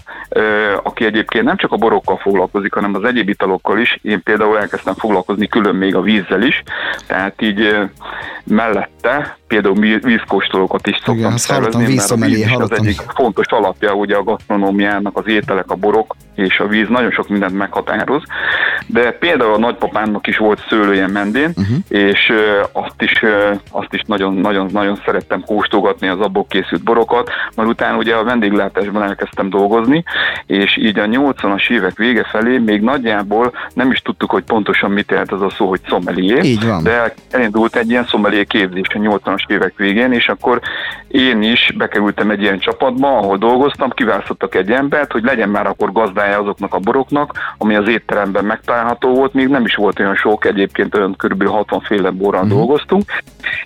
aki 0.82 1.04
egyébként 1.04 1.44
nem 1.44 1.56
csak 1.56 1.72
a 1.72 1.76
borokkal 1.76 2.16
foglalkozik, 2.16 2.74
hanem 2.74 2.94
az 2.94 3.04
egyéb 3.04 3.28
italokkal 3.28 3.78
is. 3.78 3.98
Én 4.02 4.22
például 4.22 4.58
elkezdtem 4.58 4.94
foglalkozni 4.94 5.46
külön 5.46 5.74
még 5.74 5.94
a 5.94 6.00
vízzel 6.00 6.42
is, 6.42 6.62
tehát 7.06 7.42
így 7.42 7.88
mellette 8.44 9.36
például 9.46 9.98
vízkóstolókat 10.00 10.86
is 10.86 10.96
szoktam 10.96 11.16
Igen, 11.16 11.36
szervezni, 11.36 11.80
mert 11.80 12.10
a 12.10 12.16
víz 12.16 12.38
is 12.38 12.52
az 12.52 12.72
egyik 12.72 13.00
fontos 13.14 13.46
alapja 13.46 13.92
ugye 13.92 14.16
a 14.16 14.22
gasztronómiának, 14.22 15.16
az 15.16 15.26
ételek, 15.26 15.70
a 15.70 15.74
borok 15.74 16.16
és 16.34 16.58
a 16.58 16.66
víz 16.66 16.88
nagyon 16.88 17.10
sok 17.10 17.28
mindent 17.28 17.54
meghatároz, 17.54 18.22
de 18.86 19.12
például 19.12 19.54
a 19.54 19.58
nagypapámnak 19.58 20.26
is 20.26 20.36
volt 20.36 20.64
szőlője 20.68 21.06
mendén, 21.06 21.52
uh-huh. 21.56 21.76
és 21.88 22.32
azt 22.72 23.02
is, 23.02 23.24
azt 23.70 23.92
is 23.92 24.00
nagyon, 24.06 24.34
nagyon, 24.34 24.68
nagyon 24.72 25.00
szerettem 25.04 25.40
kóstolgatni 25.40 25.97
az 26.06 26.20
abból 26.20 26.46
készült 26.48 26.82
borokat, 26.82 27.30
majd 27.54 27.68
utána 27.68 27.96
ugye 27.96 28.14
a 28.14 28.24
vendéglátásban 28.24 29.02
elkezdtem 29.02 29.50
dolgozni, 29.50 30.04
és 30.46 30.76
így 30.76 30.98
a 30.98 31.06
80-as 31.06 31.70
évek 31.70 31.96
vége 31.96 32.24
felé 32.24 32.58
még 32.58 32.80
nagyjából 32.80 33.52
nem 33.74 33.90
is 33.90 34.00
tudtuk, 34.02 34.30
hogy 34.30 34.44
pontosan 34.44 34.90
mit 34.90 35.10
jelent 35.10 35.32
az 35.32 35.42
a 35.42 35.50
szó, 35.50 35.68
hogy 35.68 35.80
sommelier, 35.86 36.44
de 36.82 37.14
elindult 37.30 37.76
egy 37.76 37.90
ilyen 37.90 38.04
sommelier 38.04 38.46
képzés 38.46 38.88
a 38.94 38.98
80-as 38.98 39.48
évek 39.48 39.72
végén, 39.76 40.12
és 40.12 40.28
akkor 40.28 40.60
én 41.08 41.42
is 41.42 41.72
bekerültem 41.76 42.30
egy 42.30 42.42
ilyen 42.42 42.58
csapatba, 42.58 43.16
ahol 43.16 43.36
dolgoztam, 43.36 43.90
kiválasztottak 43.90 44.54
egy 44.54 44.70
embert, 44.70 45.12
hogy 45.12 45.22
legyen 45.22 45.48
már 45.48 45.66
akkor 45.66 45.92
gazdája 45.92 46.38
azoknak 46.38 46.74
a 46.74 46.78
boroknak, 46.78 47.32
ami 47.58 47.74
az 47.74 47.88
étteremben 47.88 48.44
megtalálható 48.44 49.14
volt, 49.14 49.34
még 49.34 49.48
nem 49.48 49.64
is 49.64 49.74
volt 49.74 50.00
olyan 50.00 50.14
sok, 50.14 50.44
egyébként 50.44 50.94
olyan 50.94 51.14
kb. 51.16 51.46
60 51.46 51.80
féle 51.80 52.10
borral 52.10 52.42
uh-huh. 52.42 52.58
dolgoztunk, 52.58 53.04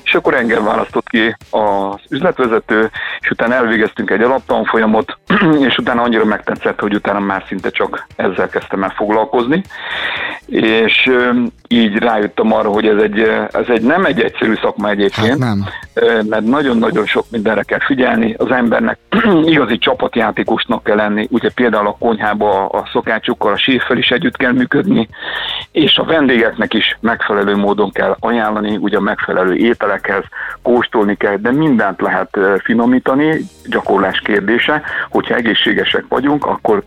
És 0.04 0.14
akkor 0.14 0.34
engem 0.34 0.64
választott 0.64 1.08
ki 1.08 1.36
az 1.50 2.21
üzletvezető, 2.22 2.90
és 3.20 3.30
utána 3.30 3.54
elvégeztünk 3.54 4.10
egy 4.10 4.22
alaptanfolyamot, 4.22 5.18
és 5.68 5.76
utána 5.76 6.02
annyira 6.02 6.24
megtetszett, 6.24 6.80
hogy 6.80 6.94
utána 6.94 7.20
már 7.20 7.44
szinte 7.48 7.70
csak 7.70 8.06
ezzel 8.16 8.48
kezdtem 8.48 8.82
el 8.82 8.92
foglalkozni, 8.96 9.62
és 10.46 11.10
így 11.68 11.96
rájöttem 11.96 12.52
arra, 12.52 12.68
hogy 12.68 12.86
ez 12.86 13.02
egy, 13.02 13.20
ez 13.52 13.66
egy 13.68 13.82
nem 13.82 14.04
egy 14.04 14.20
egyszerű 14.20 14.54
szakma 14.62 14.90
egyébként, 14.90 15.28
hát 15.28 15.38
nem. 15.38 15.64
Mert 16.28 16.44
nagyon-nagyon 16.44 17.06
sok 17.06 17.24
mindenre 17.30 17.62
kell 17.62 17.80
figyelni, 17.80 18.34
az 18.38 18.50
embernek 18.50 18.98
igazi 19.44 19.78
csapatjátékosnak 19.78 20.82
kell 20.82 20.96
lenni, 20.96 21.26
ugye 21.30 21.50
például 21.54 21.86
a 21.86 21.96
konyhába 21.98 22.66
a 22.66 22.88
szokácsukkal, 22.92 23.52
a 23.52 23.58
séffel 23.58 23.96
is 23.96 24.10
együtt 24.10 24.36
kell 24.36 24.52
működni, 24.52 25.08
és 25.72 25.96
a 25.96 26.04
vendégeknek 26.04 26.74
is 26.74 26.98
megfelelő 27.00 27.56
módon 27.56 27.90
kell 27.90 28.16
ajánlani, 28.18 28.76
ugye 28.76 28.96
a 28.96 29.00
megfelelő 29.00 29.54
ételekhez 29.54 30.24
kóstolni 30.62 31.16
kell, 31.16 31.36
de 31.36 31.50
mindent 31.50 32.00
lehet 32.00 32.38
finomítani, 32.62 33.40
gyakorlás 33.66 34.20
kérdése, 34.20 34.82
hogyha 35.10 35.34
egészségesek 35.34 36.04
vagyunk, 36.08 36.46
akkor 36.46 36.82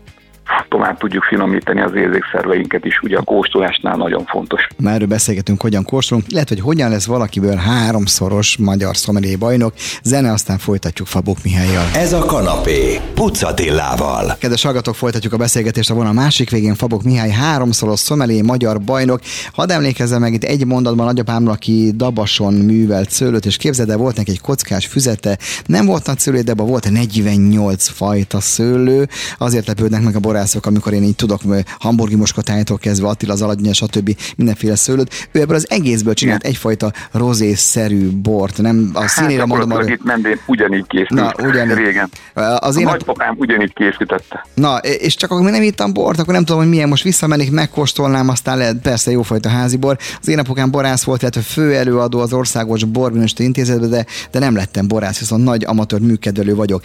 tovább 0.68 0.98
tudjuk 0.98 1.24
finomítani 1.24 1.80
az 1.80 1.94
érzékszerveinket 1.94 2.84
is, 2.84 3.00
ugye 3.02 3.16
a 3.16 3.22
kóstolásnál 3.22 3.96
nagyon 3.96 4.24
fontos. 4.24 4.66
Már 4.76 4.94
erről 4.94 5.06
beszélgetünk, 5.06 5.60
hogyan 5.60 5.84
kóstolunk, 5.84 6.26
lehet, 6.30 6.48
hogy 6.48 6.60
hogyan 6.60 6.90
lesz 6.90 7.06
valakiből 7.06 7.56
háromszoros 7.56 8.56
magyar 8.56 8.96
szomelié 8.96 9.36
bajnok, 9.36 9.72
zene, 10.02 10.32
aztán 10.32 10.58
folytatjuk 10.58 11.08
Fabok 11.08 11.36
Mihályjal. 11.42 11.84
Ez 11.94 12.12
a 12.12 12.24
kanapé, 12.24 13.00
Pucatillával. 13.14 14.36
Kedves 14.38 14.62
hallgatók, 14.62 14.94
folytatjuk 14.94 15.32
a 15.32 15.36
beszélgetést, 15.36 15.90
a 15.90 15.94
volna 15.94 16.10
a 16.10 16.12
másik 16.12 16.50
végén 16.50 16.74
Fabok 16.74 17.02
Mihály 17.02 17.30
háromszoros 17.30 18.00
szomelié 18.00 18.40
magyar 18.40 18.80
bajnok. 18.80 19.20
Hadd 19.52 19.72
emlékezzem 19.72 20.20
meg 20.20 20.32
itt 20.32 20.44
egy 20.44 20.66
mondatban 20.66 21.06
nagyapámról, 21.06 21.52
aki 21.52 21.92
Dabason 21.94 22.54
művelt 22.54 23.10
szőlőt, 23.10 23.46
és 23.46 23.56
képzeld 23.56 23.90
el, 23.90 23.96
volt 23.96 24.16
neki 24.16 24.30
egy 24.30 24.40
kockás 24.40 24.86
füzete, 24.86 25.38
nem 25.66 25.86
volt 25.86 26.06
nagy 26.06 26.18
szőlő, 26.18 26.40
de 26.40 26.54
volt 26.54 26.90
48 26.90 27.88
fajta 27.88 28.40
szőlő, 28.40 29.08
azért 29.38 29.66
lepődnek 29.66 30.02
meg 30.02 30.14
a 30.14 30.18
bor 30.18 30.35
borászok, 30.36 30.66
amikor 30.66 30.92
én 30.92 31.02
így 31.02 31.16
tudok 31.16 31.40
hamburgi 31.78 32.14
moskotájától 32.14 32.78
kezdve 32.78 33.08
Attila 33.08 33.32
az 33.32 33.42
alagynya, 33.42 33.72
stb. 33.72 34.16
mindenféle 34.36 34.74
szőlőt. 34.76 35.28
Ő 35.32 35.40
ebből 35.40 35.54
az 35.56 35.66
egészből 35.70 36.14
csinált 36.14 36.40
Igen. 36.40 36.50
egyfajta 36.50 36.92
rozé-szerű 37.12 38.10
bort. 38.10 38.58
Nem 38.58 38.90
a 38.94 39.00
hát, 39.00 39.08
színére 39.08 39.38
hát, 39.38 39.46
mondom. 39.46 39.70
Arra... 39.70 39.88
itt 39.88 40.04
mendén 40.04 40.40
ugyanígy 40.46 40.86
készült 40.86 41.20
Na, 41.20 41.32
ugyanígy. 41.46 41.76
régen. 41.76 42.10
Az 42.58 42.76
a 42.76 42.80
én 42.80 42.86
nagypapám 42.86 43.34
ugyanígy 43.38 43.72
készítette. 43.72 44.46
Na, 44.54 44.76
és 44.78 45.14
csak 45.14 45.30
akkor 45.30 45.50
nem 45.50 45.62
ittam 45.62 45.92
bort, 45.92 46.18
akkor 46.18 46.34
nem 46.34 46.44
tudom, 46.44 46.60
hogy 46.60 46.70
milyen 46.70 46.88
most 46.88 47.02
visszamennék, 47.02 47.50
megkóstolnám, 47.50 48.28
aztán 48.28 48.58
lehet 48.58 48.76
persze 48.76 49.10
jófajta 49.10 49.48
házi 49.48 49.76
bor. 49.76 49.96
Az 50.20 50.28
én 50.28 50.38
apukám 50.38 50.70
borász 50.70 51.04
volt, 51.04 51.20
illetve 51.22 51.40
fő 51.40 51.74
előadó 51.74 52.18
az 52.18 52.32
Országos 52.32 52.84
Borminősítő 52.84 53.44
Intézetben, 53.44 53.90
de, 53.90 54.06
de 54.30 54.38
nem 54.38 54.56
lettem 54.56 54.88
borász, 54.88 55.18
viszont 55.18 55.44
nagy 55.44 55.64
amatőr 55.64 56.00
műkedvelő 56.00 56.54
vagyok. 56.54 56.82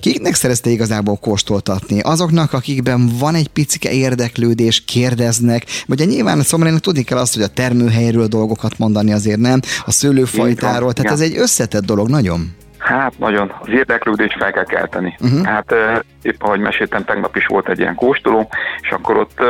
Kiknek 0.00 0.34
szerezte 0.34 0.70
igazából 0.70 1.16
kóstoltatni? 1.16 2.00
Azoknak, 2.00 2.52
akik 2.52 2.67
akikben 2.68 3.10
van 3.18 3.34
egy 3.34 3.48
picike 3.48 3.92
érdeklődés, 3.92 4.82
kérdeznek, 4.84 5.66
vagy 5.86 6.06
nyilván 6.06 6.38
a 6.38 6.42
szomorúnak 6.42 6.80
tudni 6.80 7.02
kell 7.02 7.18
azt, 7.18 7.34
hogy 7.34 7.42
a 7.42 7.48
termőhelyről 7.48 8.26
dolgokat 8.26 8.78
mondani 8.78 9.12
azért 9.12 9.38
nem, 9.38 9.60
a 9.86 9.90
szőlőfajtáról, 9.90 10.92
tehát 10.92 11.12
ez 11.12 11.20
egy 11.20 11.36
összetett 11.36 11.84
dolog 11.84 12.08
nagyon. 12.08 12.54
Hát 12.88 13.18
nagyon, 13.18 13.52
az 13.60 13.68
érdeklődést 13.68 14.36
fel 14.38 14.52
kell 14.52 14.64
kelteni. 14.64 15.16
Uh-huh. 15.20 15.44
Hát 15.44 15.74
épp 16.22 16.42
ahogy 16.42 16.60
meséltem, 16.60 17.04
tegnap 17.04 17.36
is 17.36 17.46
volt 17.46 17.68
egy 17.68 17.78
ilyen 17.78 17.94
kóstoló, 17.94 18.48
és 18.80 18.90
akkor 18.90 19.16
ott 19.16 19.42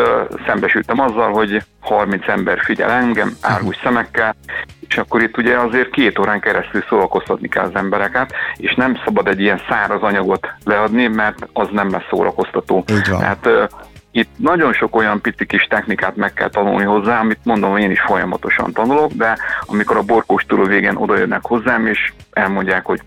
szembesültem 0.47 1.00
azzal, 1.00 1.33
hogy 1.33 1.62
30 1.80 2.28
ember 2.28 2.61
figyel 2.61 2.90
engem, 2.90 3.37
árgus 3.40 3.76
uh-huh. 3.76 3.83
szemekkel, 3.83 4.35
és 4.88 4.97
akkor 4.99 5.23
itt 5.23 5.37
ugye 5.37 5.59
azért 5.59 5.90
két 5.90 6.18
órán 6.18 6.40
keresztül 6.40 6.85
szórakoztatni 6.88 7.49
kell 7.49 7.64
az 7.64 7.75
embereket, 7.75 8.33
és 8.57 8.75
nem 8.75 9.00
szabad 9.04 9.28
egy 9.28 9.40
ilyen 9.40 9.61
száraz 9.68 10.02
anyagot 10.02 10.49
leadni, 10.64 11.07
mert 11.07 11.49
az 11.52 11.68
nem 11.73 11.90
lesz 11.90 12.07
szórakoztató. 12.11 12.85
Tehát 13.04 13.49
itt 14.11 14.30
nagyon 14.37 14.73
sok 14.73 14.97
olyan 14.97 15.21
pici 15.21 15.47
kis 15.47 15.62
technikát 15.62 16.16
meg 16.16 16.33
kell 16.33 16.49
tanulni 16.49 16.85
hozzá, 16.85 17.21
amit 17.21 17.38
mondom, 17.42 17.76
én 17.76 17.90
is 17.90 18.00
folyamatosan 18.00 18.73
tanulok, 18.73 19.12
de 19.12 19.38
amikor 19.71 19.97
a 19.97 20.03
borkóstoló 20.03 20.65
végén 20.65 20.97
odajönnek 20.97 21.45
hozzám, 21.45 21.87
és 21.87 22.13
elmondják, 22.33 22.85
hogy 22.85 23.01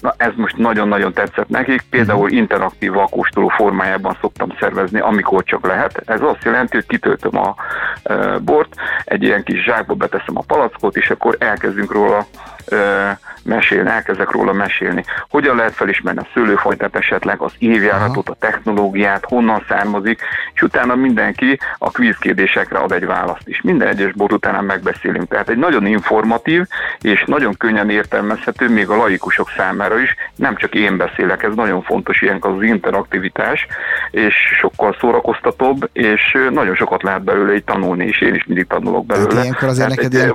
na 0.00 0.14
ez 0.16 0.32
most 0.36 0.56
nagyon-nagyon 0.56 1.12
tetszett 1.12 1.48
nekik, 1.48 1.82
például 1.90 2.26
mhm. 2.26 2.36
interaktív 2.36 2.92
vakóstoló 2.92 3.48
formájában 3.48 4.16
szoktam 4.20 4.54
szervezni, 4.60 5.00
amikor 5.00 5.44
csak 5.44 5.66
lehet. 5.66 6.02
Ez 6.06 6.20
azt 6.20 6.44
jelenti, 6.44 6.76
hogy 6.76 6.86
kitöltöm 6.86 7.38
a 7.38 7.54
e, 8.02 8.38
bort, 8.38 8.74
egy 9.04 9.22
ilyen 9.22 9.42
kis 9.42 9.62
zsákba 9.62 9.94
beteszem 9.94 10.36
a 10.36 10.44
palackot, 10.46 10.96
és 10.96 11.10
akkor 11.10 11.36
elkezdünk 11.38 11.92
róla 11.92 12.26
e, 12.66 13.18
mesélni, 13.48 13.88
elkezdek 13.88 14.30
róla 14.30 14.52
mesélni. 14.52 15.04
Hogyan 15.28 15.56
lehet 15.56 15.74
felismerni 15.74 16.20
a 16.20 16.28
szőlőfajtát 16.34 16.96
esetleg, 16.96 17.40
az 17.40 17.52
évjáratot, 17.58 18.28
a 18.28 18.36
technológiát, 18.38 19.24
honnan 19.24 19.64
származik, 19.68 20.20
és 20.54 20.62
utána 20.62 20.94
mindenki 20.94 21.58
a 21.78 21.90
kvízkérdésekre 21.90 22.78
ad 22.78 22.92
egy 22.92 23.06
választ 23.06 23.48
is. 23.48 23.60
Minden 23.62 23.88
egyes 23.88 24.12
bor 24.12 24.32
után 24.32 24.64
megbeszélünk. 24.64 25.28
Tehát 25.28 25.48
egy 25.48 25.56
nagyon 25.56 25.86
informatív 26.08 26.66
és 27.00 27.24
nagyon 27.26 27.54
könnyen 27.56 27.90
értelmezhető, 27.90 28.68
még 28.68 28.88
a 28.88 28.96
laikusok 28.96 29.50
számára 29.56 30.00
is, 30.00 30.14
nem 30.36 30.56
csak 30.56 30.74
én 30.74 30.96
beszélek, 30.96 31.42
ez 31.42 31.54
nagyon 31.54 31.82
fontos 31.82 32.22
ilyen 32.22 32.38
az 32.40 32.62
interaktivitás, 32.62 33.66
és 34.10 34.34
sokkal 34.60 34.96
szórakoztatóbb, 35.00 35.88
és 35.92 36.20
nagyon 36.50 36.74
sokat 36.74 37.02
lehet 37.02 37.24
belőle 37.24 37.54
így 37.54 37.64
tanulni, 37.64 38.04
és 38.04 38.20
én 38.20 38.34
is 38.34 38.44
mindig 38.46 38.66
tanulok 38.66 39.06
belőle. 39.06 39.28
Tehát 39.28 39.44
ilyenkor 39.44 39.68
azért 39.68 39.88
neked 39.88 40.12
ilyen... 40.12 40.34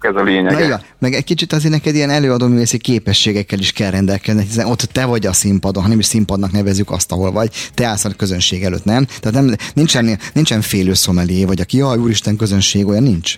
ez 0.00 0.14
a 0.14 0.22
lényeg. 0.22 0.52
Na, 0.52 0.60
igen. 0.60 0.80
meg 0.98 1.12
egy 1.12 1.24
kicsit 1.24 1.52
azért 1.52 1.72
neked 1.72 1.94
ilyen 1.94 2.10
előadóművészi 2.10 2.78
képességekkel 2.78 3.58
is 3.58 3.72
kell 3.72 3.90
rendelkezni, 3.90 4.42
hiszen 4.42 4.66
ott 4.66 4.80
te 4.80 5.04
vagy 5.04 5.26
a 5.26 5.32
színpadon, 5.32 5.82
ha 5.82 5.88
nem 5.88 5.98
is 5.98 6.06
színpadnak 6.06 6.52
nevezük 6.52 6.90
azt, 6.90 7.12
ahol 7.12 7.32
vagy, 7.32 7.50
te 7.74 7.86
állsz 7.86 8.04
a 8.04 8.10
közönség 8.16 8.62
előtt, 8.62 8.84
nem? 8.84 9.04
Tehát 9.20 9.40
nem, 9.40 9.54
nincsen, 9.74 10.18
nincsen 10.32 10.60
félő 10.60 10.94
szomelié, 10.94 11.44
vagy 11.44 11.60
aki, 11.60 11.76
jaj, 11.76 11.98
úristen, 11.98 12.36
közönség, 12.36 12.86
olyan 12.86 13.02
nincs. 13.02 13.36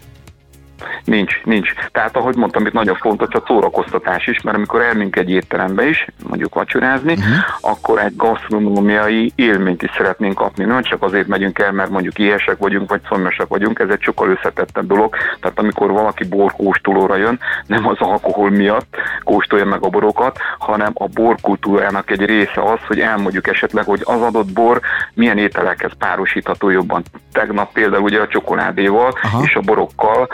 Nincs, 1.05 1.41
nincs. 1.45 1.73
Tehát 1.93 2.17
ahogy 2.17 2.37
mondtam, 2.37 2.67
itt 2.67 2.73
nagyon 2.73 2.95
fontos 2.95 3.35
a 3.35 3.43
szórakoztatás 3.47 4.27
is, 4.27 4.41
mert 4.41 4.57
amikor 4.57 4.83
elmink 4.83 5.17
egy 5.17 5.31
étterembe 5.31 5.89
is, 5.89 6.07
mondjuk 6.29 6.55
vacsorázni, 6.55 7.13
uh-huh. 7.13 7.35
akkor 7.61 7.99
egy 7.99 8.17
gasztronómiai 8.17 9.33
élményt 9.35 9.83
is 9.83 9.91
szeretnénk 9.97 10.35
kapni. 10.35 10.65
Nem 10.65 10.83
csak 10.83 11.03
azért 11.03 11.27
megyünk 11.27 11.59
el, 11.59 11.73
mert 11.73 11.91
mondjuk 11.91 12.19
éhesek 12.19 12.59
vagyunk, 12.59 12.91
vagy 12.91 13.01
szomjasak 13.09 13.49
vagyunk, 13.49 13.79
ez 13.79 13.89
egy 13.89 14.03
sokkal 14.03 14.29
összetettebb 14.29 14.87
dolog. 14.87 15.17
Tehát 15.41 15.59
amikor 15.59 15.91
valaki 15.91 16.25
borkóstolóra 16.25 17.17
jön, 17.17 17.41
nem 17.67 17.87
az 17.87 17.97
alkohol 17.99 18.51
miatt 18.51 18.97
kóstolja 19.25 19.65
meg 19.65 19.85
a 19.85 19.89
borokat, 19.89 20.39
hanem 20.59 20.91
a 20.95 21.07
borkultúrának 21.07 22.11
egy 22.11 22.25
része 22.25 22.63
az, 22.63 22.79
hogy 22.87 23.01
elmondjuk 23.01 23.49
esetleg, 23.49 23.85
hogy 23.85 24.03
az 24.05 24.21
adott 24.21 24.53
bor 24.53 24.81
milyen 25.15 25.39
ételekhez 25.39 25.93
párosítható 25.99 26.71
jobban. 26.71 27.03
Tegnap 27.33 27.73
például 27.73 28.03
ugye 28.03 28.21
a 28.21 28.29
csokoládéval 28.29 29.13
Aha. 29.23 29.43
és 29.43 29.55
a 29.55 29.61
borokkal 29.61 30.29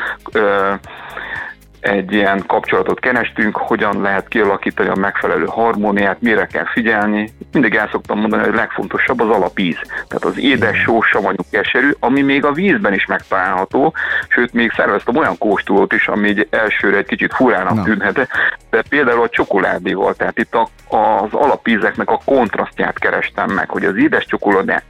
egy 1.81 2.13
ilyen 2.13 2.43
kapcsolatot 2.47 3.01
kerestünk, 3.01 3.57
hogyan 3.57 4.01
lehet 4.01 4.29
kialakítani 4.29 4.89
a 4.89 4.95
megfelelő 4.95 5.45
harmóniát, 5.45 6.21
mire 6.21 6.47
kell 6.47 6.67
figyelni. 6.73 7.33
Mindig 7.53 7.75
el 7.75 7.89
szoktam 7.93 8.19
mondani, 8.19 8.43
hogy 8.43 8.53
a 8.53 8.57
legfontosabb 8.57 9.21
az 9.21 9.29
alapíz. 9.29 9.77
Tehát 9.87 10.25
az 10.25 10.39
édes, 10.39 10.79
só, 10.79 11.03
savanyú, 11.03 11.43
keserű, 11.51 11.91
ami 11.99 12.23
még 12.23 12.45
a 12.45 12.53
vízben 12.53 12.95
is 12.95 13.07
megtalálható, 13.07 13.95
sőt, 14.29 14.53
még 14.53 14.73
szerveztem 14.77 15.17
olyan 15.17 15.39
kóstolót 15.39 15.93
is, 15.93 16.09
ami 16.09 16.29
egy 16.29 16.47
elsőre 16.51 16.97
egy 16.97 17.07
kicsit 17.07 17.35
furának 17.35 17.85
tűnhet, 17.85 18.29
de 18.71 18.83
például 18.89 19.23
a 19.23 19.29
csokoládéval, 19.29 20.15
tehát 20.15 20.39
itt 20.39 20.55
a, 20.55 20.69
az 20.97 21.33
alapízeknek 21.33 22.11
a 22.11 22.21
kontrasztját 22.25 22.99
kerestem 22.99 23.51
meg, 23.51 23.71
hogy 23.71 23.85
az 23.85 23.97
édes 23.97 24.27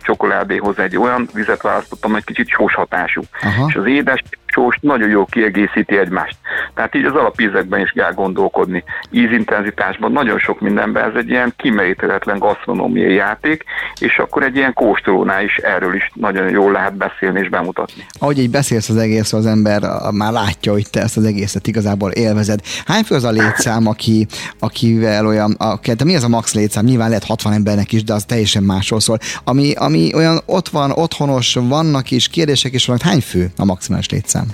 csokoládéhoz 0.02 0.78
egy 0.78 0.96
olyan 0.96 1.28
vizet 1.34 1.62
választottam, 1.62 2.14
egy 2.14 2.24
kicsit 2.24 2.48
sós 2.48 2.74
hatású. 2.74 3.22
Aha. 3.42 3.64
És 3.68 3.74
az 3.74 3.86
édes 3.86 4.22
sós 4.46 4.78
nagyon 4.80 5.08
jól 5.08 5.26
kiegészíti 5.30 5.98
egymást. 5.98 6.36
Tehát 6.74 6.94
így 6.94 7.04
az 7.04 7.14
alapízekben 7.14 7.80
is 7.80 7.90
kell 7.90 8.12
gondolkodni. 8.12 8.84
Ízintenzitásban 9.10 10.12
nagyon 10.12 10.38
sok 10.38 10.60
mindenben 10.60 11.10
ez 11.10 11.14
egy 11.16 11.28
ilyen 11.28 11.52
kimeríthetetlen 11.56 12.38
gasztronómiai 12.38 13.14
játék, 13.14 13.64
és 14.00 14.18
akkor 14.18 14.42
egy 14.42 14.56
ilyen 14.56 14.72
kóstolónál 14.72 15.44
is 15.44 15.56
erről 15.56 15.94
is 15.94 16.10
nagyon 16.14 16.48
jól 16.48 16.72
lehet 16.72 16.94
beszélni 16.96 17.40
és 17.40 17.48
bemutatni. 17.48 18.06
Ahogy 18.18 18.38
így 18.38 18.50
beszélsz 18.50 18.88
az 18.88 18.96
egész, 18.96 19.32
az 19.32 19.46
ember 19.46 19.82
már 20.10 20.32
látja, 20.32 20.72
hogy 20.72 20.90
te 20.90 21.00
ezt 21.00 21.16
az 21.16 21.24
egészet 21.24 21.66
igazából 21.66 22.10
élvezed. 22.10 22.60
Hány 22.86 23.02
fő 23.02 23.14
az 23.14 23.24
a 23.24 23.30
létszám, 23.30 23.86
aki, 23.86 24.26
akivel 24.58 25.26
olyan, 25.26 25.52
a, 25.52 25.78
de 25.96 26.04
mi 26.04 26.16
az 26.16 26.24
a 26.24 26.28
max 26.28 26.54
létszám? 26.54 26.84
Nyilván 26.84 27.08
lehet 27.08 27.24
60 27.24 27.52
embernek 27.52 27.92
is, 27.92 28.04
de 28.04 28.12
az 28.14 28.24
teljesen 28.24 28.62
másról 28.62 29.00
szól. 29.00 29.18
Ami, 29.44 29.72
ami 29.72 30.14
olyan 30.14 30.40
ott 30.46 30.68
van, 30.68 30.90
otthonos, 30.90 31.54
vannak 31.54 32.10
is, 32.10 32.28
kérdések 32.28 32.72
is 32.72 32.86
vannak. 32.86 33.02
Hány 33.02 33.20
fő 33.20 33.50
a 33.56 33.64
maximális 33.64 34.08
létszám? 34.08 34.46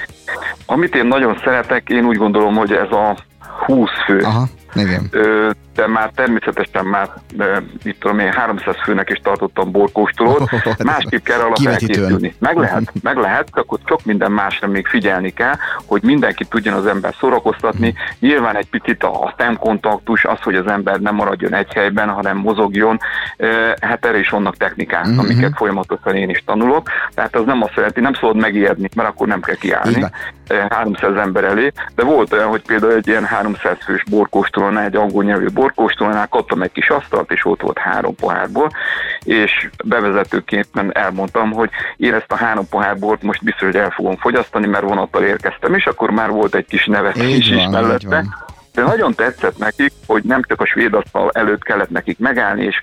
Amit 0.67 0.95
én 0.95 1.07
nagyon 1.07 1.41
szeretek, 1.45 1.89
én 1.89 2.05
úgy 2.05 2.17
gondolom, 2.17 2.55
hogy 2.55 2.73
ez 2.73 2.91
a 2.91 3.17
20 3.67 3.89
fő. 4.07 4.19
Aha, 4.21 4.45
igen. 4.75 5.11
De 5.77 5.87
már 5.87 6.11
természetesen 6.15 6.85
már, 6.85 7.09
mit 7.85 7.97
tudom 7.99 8.19
én, 8.19 8.33
300 8.33 8.77
főnek 8.85 9.11
is 9.11 9.19
tartottam 9.23 9.71
borkóstolót. 9.71 10.51
Másképp 10.85 11.25
kell 11.25 11.41
alap 11.41 11.59
elkészülni. 11.65 12.35
Meg 12.39 12.57
lehet, 12.57 12.93
meg 13.03 13.17
lehet, 13.17 13.49
akkor 13.53 13.79
sok 13.87 14.05
minden 14.05 14.33
másra 14.33 14.69
még 14.69 14.87
figyelni 14.87 15.31
kell, 15.31 15.55
hogy 15.87 16.03
mindenki 16.03 16.45
tudjon 16.45 16.75
az 16.75 16.87
ember 16.87 17.15
szórakoztatni. 17.21 17.95
Nyilván 18.19 18.57
egy 18.57 18.69
picit 18.69 19.03
a 19.05 19.35
szemkontaktus, 19.39 20.25
az, 20.25 20.41
hogy 20.41 20.55
az 20.55 20.67
ember 20.67 21.01
nem 21.01 21.15
maradjon 21.15 21.55
egy 21.55 21.73
helyben, 21.73 22.09
hanem 22.09 22.37
mozogjon, 22.37 23.01
hát 23.81 24.05
erre 24.07 24.19
is 24.19 24.29
vannak 24.29 24.57
technikák, 24.57 25.07
mm-hmm. 25.07 25.19
amiket 25.19 25.53
folyamatosan 25.57 26.15
én 26.15 26.29
is 26.29 26.43
tanulok. 26.47 26.89
Tehát 27.15 27.37
az 27.37 27.45
nem 27.45 27.63
azt 27.63 27.75
jelenti, 27.75 28.01
nem 28.01 28.15
szabad 28.15 28.37
megijedni, 28.37 28.89
mert 28.95 29.09
akkor 29.09 29.27
nem 29.27 29.41
kell 29.41 29.55
kiállni. 29.55 30.05
300 30.69 31.17
ember 31.17 31.45
elé, 31.45 31.73
de 31.95 32.05
volt 32.05 32.33
olyan, 32.33 32.49
hogy 32.49 32.63
például 32.67 32.93
egy 32.93 33.09
ilyen 33.09 33.25
300 33.25 33.77
fős 33.85 34.05
borkóstolónál, 34.11 34.85
egy 34.85 34.97
angol 34.97 35.25
nyelvű 35.25 35.47
borkóstolónál 35.67 36.27
kaptam 36.27 36.63
egy 36.63 36.73
kis 36.73 36.91
asztalt, 36.91 37.31
és 37.31 37.45
ott 37.45 37.61
volt 37.61 37.79
három 37.79 38.15
pohárból, 38.15 38.71
és 39.25 39.69
bevezetőképpen 39.85 40.97
elmondtam, 40.97 41.53
hogy 41.53 41.71
én 41.97 42.15
ezt 42.15 42.33
a 42.33 42.37
három 42.37 42.69
pohár 42.69 42.97
most 43.21 43.45
biztos, 43.45 43.63
hogy 43.63 43.77
el 43.77 43.91
fogom 43.91 44.17
fogyasztani, 44.17 44.67
mert 44.67 44.85
vonattal 44.85 45.23
érkeztem, 45.23 45.75
és 45.75 45.87
akkor 45.87 46.11
már 46.11 46.31
volt 46.31 46.55
egy 46.55 46.67
kis 46.67 46.87
nevetés 46.87 47.51
is 47.51 47.67
mellette 47.71 48.25
de 48.77 48.83
nagyon 48.83 49.15
tetszett 49.15 49.59
nekik, 49.59 49.93
hogy 50.07 50.25
nem 50.25 50.43
csak 50.43 50.61
a 50.61 50.67
svéd 50.67 50.95
asztal 50.95 51.31
előtt 51.33 51.63
kellett 51.63 51.91
nekik 51.91 52.19
megállni, 52.19 52.65
és 52.65 52.77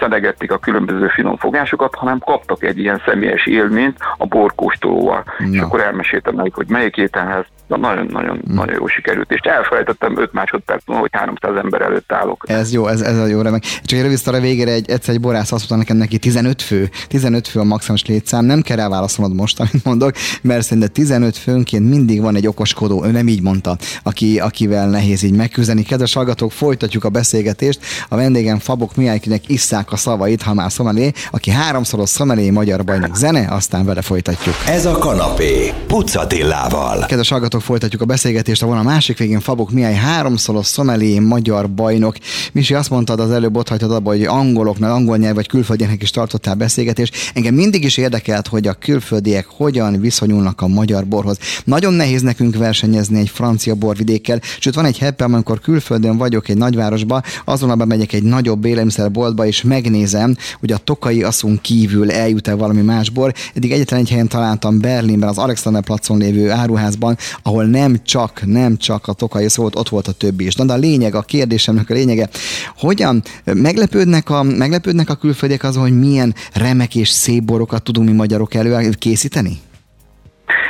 szedegették 0.00 0.52
a 0.52 0.58
különböző 0.58 1.08
finom 1.08 1.36
fogásokat, 1.36 1.94
hanem 1.94 2.18
kaptak 2.18 2.64
egy 2.64 2.78
ilyen 2.78 3.02
személyes 3.06 3.46
élményt 3.46 3.98
a 4.18 4.26
borkóstolóval. 4.26 5.24
No. 5.38 5.52
És 5.52 5.60
akkor 5.60 5.80
elmeséltem 5.80 6.34
nekik, 6.34 6.54
hogy 6.54 6.68
melyik 6.68 6.96
ételhez 6.96 7.44
nagyon-nagyon 7.66 8.40
hmm. 8.44 8.54
nagyon 8.54 8.74
jó 8.74 8.86
sikerült, 8.86 9.32
és 9.32 9.40
elfelejtettem 9.40 10.18
5 10.18 10.32
másodperc 10.32 10.82
hogy 10.86 11.10
300 11.12 11.56
ember 11.56 11.82
előtt 11.82 12.12
állok. 12.12 12.44
Ez 12.48 12.72
jó, 12.72 12.86
ez, 12.86 13.00
ez 13.00 13.18
a 13.18 13.26
jó 13.26 13.40
remek. 13.40 13.62
Csak 13.62 13.98
egy 13.98 14.04
rövid 14.04 14.18
a 14.24 14.40
végére 14.40 14.70
egy, 14.70 14.90
egyszer 14.90 15.14
egy 15.14 15.20
borász 15.20 15.52
azt 15.52 15.70
mondta 15.70 15.76
nekem 15.76 15.96
neki 15.96 16.18
15 16.18 16.62
fő, 16.62 16.88
15 17.08 17.48
fő 17.48 17.60
a 17.60 17.64
maximális 17.64 18.06
létszám, 18.06 18.44
nem 18.44 18.60
kell 18.60 18.76
ráválaszolnod 18.76 19.36
most, 19.36 19.60
amit 19.60 19.84
mondok, 19.84 20.12
mert 20.42 20.62
szerintem 20.62 20.92
15 20.92 21.36
főnként 21.36 21.88
mindig 21.88 22.20
van 22.20 22.36
egy 22.36 22.46
okoskodó, 22.46 23.04
ő 23.04 23.10
nem 23.10 23.28
így 23.28 23.42
mondta, 23.42 23.76
aki, 24.02 24.38
akivel 24.38 24.88
nehéz 24.88 25.13
így 25.22 25.34
megküzdeni. 25.34 25.82
Kedves 25.82 26.12
hallgatók, 26.12 26.52
folytatjuk 26.52 27.04
a 27.04 27.08
beszélgetést. 27.08 27.80
A 28.08 28.16
vendégem 28.16 28.58
Fabok 28.58 28.96
Mihálykinek 28.96 29.48
isszák 29.48 29.92
a 29.92 29.96
szavait, 29.96 30.42
ha 30.42 30.54
már 30.54 30.72
szomelé, 30.72 31.12
aki 31.30 31.50
háromszoros 31.50 32.08
szomelé 32.08 32.50
magyar 32.50 32.84
bajnok 32.84 33.16
zene, 33.16 33.46
aztán 33.50 33.84
vele 33.84 34.02
folytatjuk. 34.02 34.54
Ez 34.66 34.86
a 34.86 34.98
kanapé, 34.98 35.72
Pucatillával. 35.86 37.06
Kedves 37.06 37.28
hallgatók, 37.28 37.62
folytatjuk 37.62 38.02
a 38.02 38.04
beszélgetést. 38.04 38.62
A 38.62 38.72
a 38.74 38.82
másik 38.82 39.18
végén 39.18 39.40
Fabok 39.40 39.70
Mihály 39.70 39.94
háromszoros 39.94 40.66
szomelé 40.66 41.18
magyar 41.18 41.70
bajnok. 41.70 42.16
Misi 42.52 42.74
azt 42.74 42.90
mondtad 42.90 43.20
az 43.20 43.30
előbb 43.30 43.56
ott 43.56 43.68
hagytad 43.68 43.90
abba, 43.90 44.10
hogy 44.10 44.24
angoloknál, 44.24 44.92
angol 44.92 45.16
nyelv 45.16 45.34
vagy 45.34 45.46
külföldieknek 45.46 46.02
is 46.02 46.10
tartottál 46.10 46.54
beszélgetést. 46.54 47.14
Engem 47.34 47.54
mindig 47.54 47.84
is 47.84 47.96
érdekelt, 47.96 48.48
hogy 48.48 48.66
a 48.66 48.72
külföldiek 48.72 49.46
hogyan 49.48 50.00
viszonyulnak 50.00 50.60
a 50.60 50.66
magyar 50.66 51.06
borhoz. 51.06 51.38
Nagyon 51.64 51.92
nehéz 51.92 52.22
nekünk 52.22 52.56
versenyezni 52.56 53.18
egy 53.18 53.28
francia 53.28 53.74
borvidékkel, 53.74 54.40
sőt 54.60 54.74
van 54.74 54.84
egy 54.84 54.98
heppem, 55.04 55.34
amikor 55.34 55.60
külföldön 55.60 56.16
vagyok 56.16 56.48
egy 56.48 56.56
nagyvárosba, 56.56 57.22
azonnal 57.44 57.76
bemegyek 57.76 58.12
egy 58.12 58.22
nagyobb 58.22 58.64
élelmiszerboltba, 58.64 59.46
és 59.46 59.62
megnézem, 59.62 60.36
hogy 60.60 60.72
a 60.72 60.76
tokai 60.76 61.22
aszunk 61.22 61.62
kívül 61.62 62.10
eljut-e 62.10 62.54
valami 62.54 62.82
más 62.82 63.10
bor. 63.10 63.32
Eddig 63.54 63.72
egyetlen 63.72 64.00
egy 64.00 64.10
helyen 64.10 64.28
találtam 64.28 64.80
Berlinben, 64.80 65.28
az 65.28 65.38
Alexander 65.38 65.82
placon 65.82 66.18
lévő 66.18 66.50
áruházban, 66.50 67.16
ahol 67.42 67.64
nem 67.64 67.96
csak, 68.04 68.42
nem 68.46 68.76
csak 68.76 69.06
a 69.06 69.12
tokai 69.12 69.48
szólt, 69.48 69.76
ott 69.76 69.88
volt 69.88 70.08
a 70.08 70.12
többi 70.12 70.46
is. 70.46 70.54
Na, 70.54 70.64
de 70.64 70.72
a 70.72 70.76
lényeg, 70.76 71.14
a 71.14 71.22
kérdésemnek 71.22 71.90
a 71.90 71.94
lényege, 71.94 72.28
hogyan 72.76 73.22
meglepődnek 73.44 74.30
a, 74.30 74.42
meglepődnek 74.42 75.10
a 75.10 75.14
külföldiek 75.14 75.64
azon, 75.64 75.82
hogy 75.82 75.98
milyen 75.98 76.34
remek 76.52 76.94
és 76.94 77.08
szép 77.08 77.42
borokat 77.42 77.82
tudunk 77.82 78.08
mi 78.08 78.14
magyarok 78.14 78.54
elő 78.54 78.90
készíteni? 78.98 79.60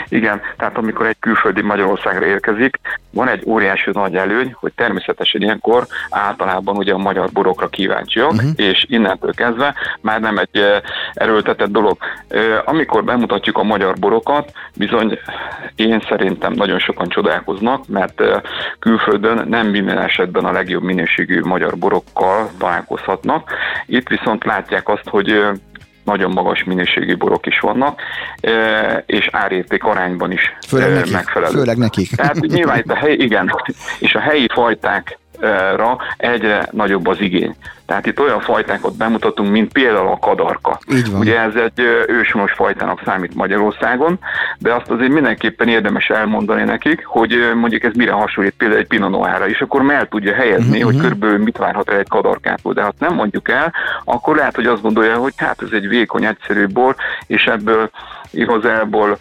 Igen, 0.08 0.40
tehát 0.56 0.76
amikor 0.76 1.06
egy 1.06 1.16
külföldi 1.20 1.62
Magyarországra 1.62 2.26
érkezik, 2.26 2.78
van 3.10 3.28
egy 3.28 3.42
óriási 3.46 3.90
nagy 3.92 4.14
előny, 4.14 4.54
hogy 4.60 4.72
természetesen 4.72 5.42
ilyenkor 5.42 5.86
általában 6.10 6.76
ugye 6.76 6.92
a 6.92 6.98
magyar 6.98 7.28
borokra 7.32 7.68
kíváncsiak, 7.68 8.32
uh-huh. 8.32 8.50
és 8.56 8.84
innentől 8.88 9.34
kezdve 9.34 9.74
már 10.00 10.20
nem 10.20 10.38
egy 10.38 10.82
erőltetett 11.12 11.70
dolog. 11.70 11.96
Amikor 12.64 13.04
bemutatjuk 13.04 13.58
a 13.58 13.62
magyar 13.62 13.94
borokat, 13.94 14.52
bizony 14.76 15.18
én 15.76 16.04
szerintem 16.08 16.52
nagyon 16.52 16.78
sokan 16.78 17.08
csodálkoznak, 17.08 17.88
mert 17.88 18.22
külföldön 18.78 19.48
nem 19.48 19.66
minden 19.66 19.98
esetben 19.98 20.44
a 20.44 20.52
legjobb 20.52 20.82
minőségű 20.82 21.40
magyar 21.40 21.76
borokkal 21.76 22.50
találkozhatnak. 22.58 23.52
Itt 23.86 24.08
viszont 24.08 24.44
látják 24.44 24.88
azt, 24.88 25.08
hogy 25.08 25.44
nagyon 26.04 26.30
magas 26.30 26.64
minőségű 26.64 27.16
borok 27.16 27.46
is 27.46 27.58
vannak, 27.60 28.00
és 29.06 29.28
árérték 29.32 29.84
arányban 29.84 30.32
is 30.32 30.56
főleg 30.66 30.92
nekik, 30.92 31.12
megfelelő. 31.12 31.58
Főleg 31.58 31.76
nekik. 31.76 32.10
Tehát 32.10 32.40
nyilván 32.40 32.78
itt 32.78 32.90
a 32.90 32.94
helyi, 32.94 33.22
igen, 33.22 33.50
és 33.98 34.14
a 34.14 34.20
helyi 34.20 34.46
fajták 34.52 35.18
ra 35.76 35.96
egyre 36.16 36.68
nagyobb 36.70 37.06
az 37.06 37.20
igény. 37.20 37.54
Tehát 37.86 38.06
itt 38.06 38.20
olyan 38.20 38.40
fajtákat 38.40 38.96
bemutatunk, 38.96 39.50
mint 39.50 39.72
például 39.72 40.08
a 40.08 40.18
kadarka. 40.18 40.78
Ugye 41.18 41.40
ez 41.40 41.54
egy 41.54 41.80
őshonos 42.06 42.52
fajtának 42.52 43.02
számít 43.04 43.34
Magyarországon, 43.34 44.18
de 44.58 44.74
azt 44.74 44.90
azért 44.90 45.12
mindenképpen 45.12 45.68
érdemes 45.68 46.08
elmondani 46.08 46.62
nekik, 46.62 47.04
hogy 47.06 47.50
mondjuk 47.54 47.82
ez 47.82 47.94
mire 47.94 48.12
hasonlít 48.12 48.54
például 48.58 48.80
egy 48.80 48.86
Pinot 48.86 49.10
Noirra, 49.10 49.48
és 49.48 49.60
akkor 49.60 49.92
el 49.92 50.08
tudja 50.08 50.34
helyezni, 50.34 50.76
uh-huh. 50.76 50.92
hogy 50.92 51.00
körülbelül 51.00 51.38
mit 51.38 51.56
várhat 51.56 51.90
el 51.90 51.98
egy 51.98 52.08
kadarkától. 52.08 52.72
De 52.72 52.82
ha 52.82 52.92
nem 52.98 53.14
mondjuk 53.14 53.48
el, 53.48 53.72
akkor 54.04 54.36
lehet, 54.36 54.54
hogy 54.54 54.66
azt 54.66 54.82
gondolja, 54.82 55.16
hogy 55.16 55.32
hát 55.36 55.62
ez 55.62 55.68
egy 55.72 55.88
vékony, 55.88 56.24
egyszerű 56.24 56.66
bor, 56.66 56.94
és 57.26 57.44
ebből 57.44 57.90
igazából 58.36 59.18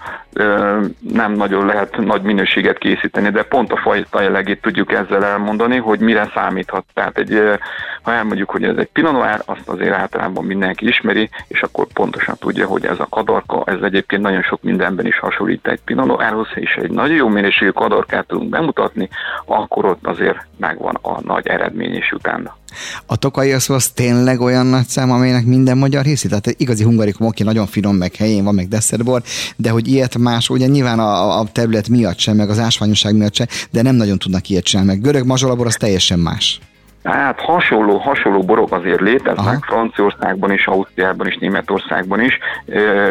nem 0.99 1.31
nagyon 1.31 1.65
lehet 1.65 1.97
nagy 1.97 2.21
minőséget 2.21 2.77
készíteni, 2.77 3.29
de 3.29 3.43
pont 3.43 3.71
a 3.71 3.77
fajta 3.77 4.21
jellegét 4.21 4.61
tudjuk 4.61 4.91
ezzel 4.91 5.25
elmondani, 5.25 5.77
hogy 5.77 5.99
mire 5.99 6.31
számíthat. 6.33 6.85
Tehát 6.93 7.17
egy, 7.17 7.59
ha 8.01 8.13
elmondjuk, 8.13 8.49
hogy 8.49 8.63
ez 8.63 8.77
egy 8.77 8.89
Pinot 8.93 9.11
Noir, 9.11 9.41
azt 9.45 9.69
azért 9.69 9.93
általában 9.93 10.45
mindenki 10.45 10.87
ismeri, 10.87 11.29
és 11.47 11.61
akkor 11.61 11.87
pontosan 11.93 12.35
tudja, 12.39 12.67
hogy 12.67 12.85
ez 12.85 12.99
a 12.99 13.07
kadarka, 13.09 13.63
ez 13.65 13.81
egyébként 13.81 14.21
nagyon 14.21 14.41
sok 14.41 14.61
mindenben 14.61 15.05
is 15.05 15.19
hasonlít 15.19 15.67
egy 15.67 15.81
Pinot 15.85 16.05
Noirhoz, 16.05 16.47
és 16.55 16.75
egy 16.75 16.91
nagyon 16.91 17.15
jó 17.15 17.27
minőségű 17.27 17.71
kadarkát 17.71 18.27
tudunk 18.27 18.49
bemutatni, 18.49 19.09
akkor 19.45 19.85
ott 19.85 20.07
azért 20.07 20.45
megvan 20.57 20.97
a 21.01 21.21
nagy 21.21 21.47
eredmény 21.47 21.95
is 21.95 22.11
utána. 22.11 22.61
A 23.05 23.15
tokai 23.15 23.51
az 23.51 23.91
tényleg 23.93 24.41
olyan 24.41 24.65
nagy 24.65 24.87
szám, 24.87 25.11
amelynek 25.11 25.45
minden 25.45 25.77
magyar 25.77 26.05
hiszi? 26.05 26.27
Tehát 26.27 26.55
igazi 26.57 26.83
hungarikum, 26.83 27.27
oké, 27.27 27.43
nagyon 27.43 27.67
finom, 27.67 27.95
meg 27.95 28.15
helyén 28.15 28.43
van, 28.43 28.55
meg 28.55 28.67
desszertbor, 28.67 29.23
de 29.55 29.69
hogy 29.69 29.87
ilyet 29.87 30.17
más, 30.17 30.49
ugye 30.49 30.67
nyilván 30.67 30.99
a, 30.99 31.39
a 31.39 31.47
terület 31.51 31.89
miatt 31.89 32.19
sem, 32.19 32.35
meg 32.35 32.49
az 32.49 32.59
ásványosság 32.59 33.15
miatt 33.15 33.35
sem, 33.35 33.47
de 33.71 33.81
nem 33.81 33.95
nagyon 33.95 34.19
tudnak 34.19 34.49
ilyet 34.49 34.63
csinálni, 34.63 34.91
meg 34.91 35.01
görög 35.01 35.25
mazsolabor 35.25 35.65
az 35.65 35.75
teljesen 35.75 36.19
más. 36.19 36.59
Hát 37.03 37.39
hasonló, 37.39 37.97
hasonló 37.97 38.41
borok 38.41 38.71
azért 38.71 38.99
léteznek, 38.99 39.37
Aha. 39.37 39.57
Franciaországban 39.61 40.51
is, 40.51 40.67
Ausztriában 40.67 41.27
is, 41.27 41.37
Németországban 41.37 42.21
is, 42.21 42.39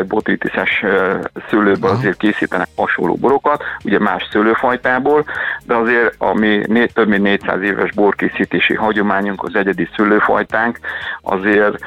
botritiszes 0.08 0.84
szőlőből 1.50 1.90
Aha. 1.90 1.98
azért 1.98 2.16
készítenek 2.16 2.68
hasonló 2.76 3.14
borokat, 3.14 3.62
ugye 3.84 3.98
más 3.98 4.28
szőlőfajtából, 4.30 5.24
de 5.66 5.74
azért 5.74 6.14
ami 6.18 6.62
né, 6.66 6.86
több 6.86 7.08
mint 7.08 7.22
400 7.22 7.62
éves 7.62 7.92
borkészítési 7.92 8.74
hagyományunk, 8.74 9.42
az 9.42 9.54
egyedi 9.54 9.88
szőlőfajtánk, 9.96 10.78
azért 11.22 11.78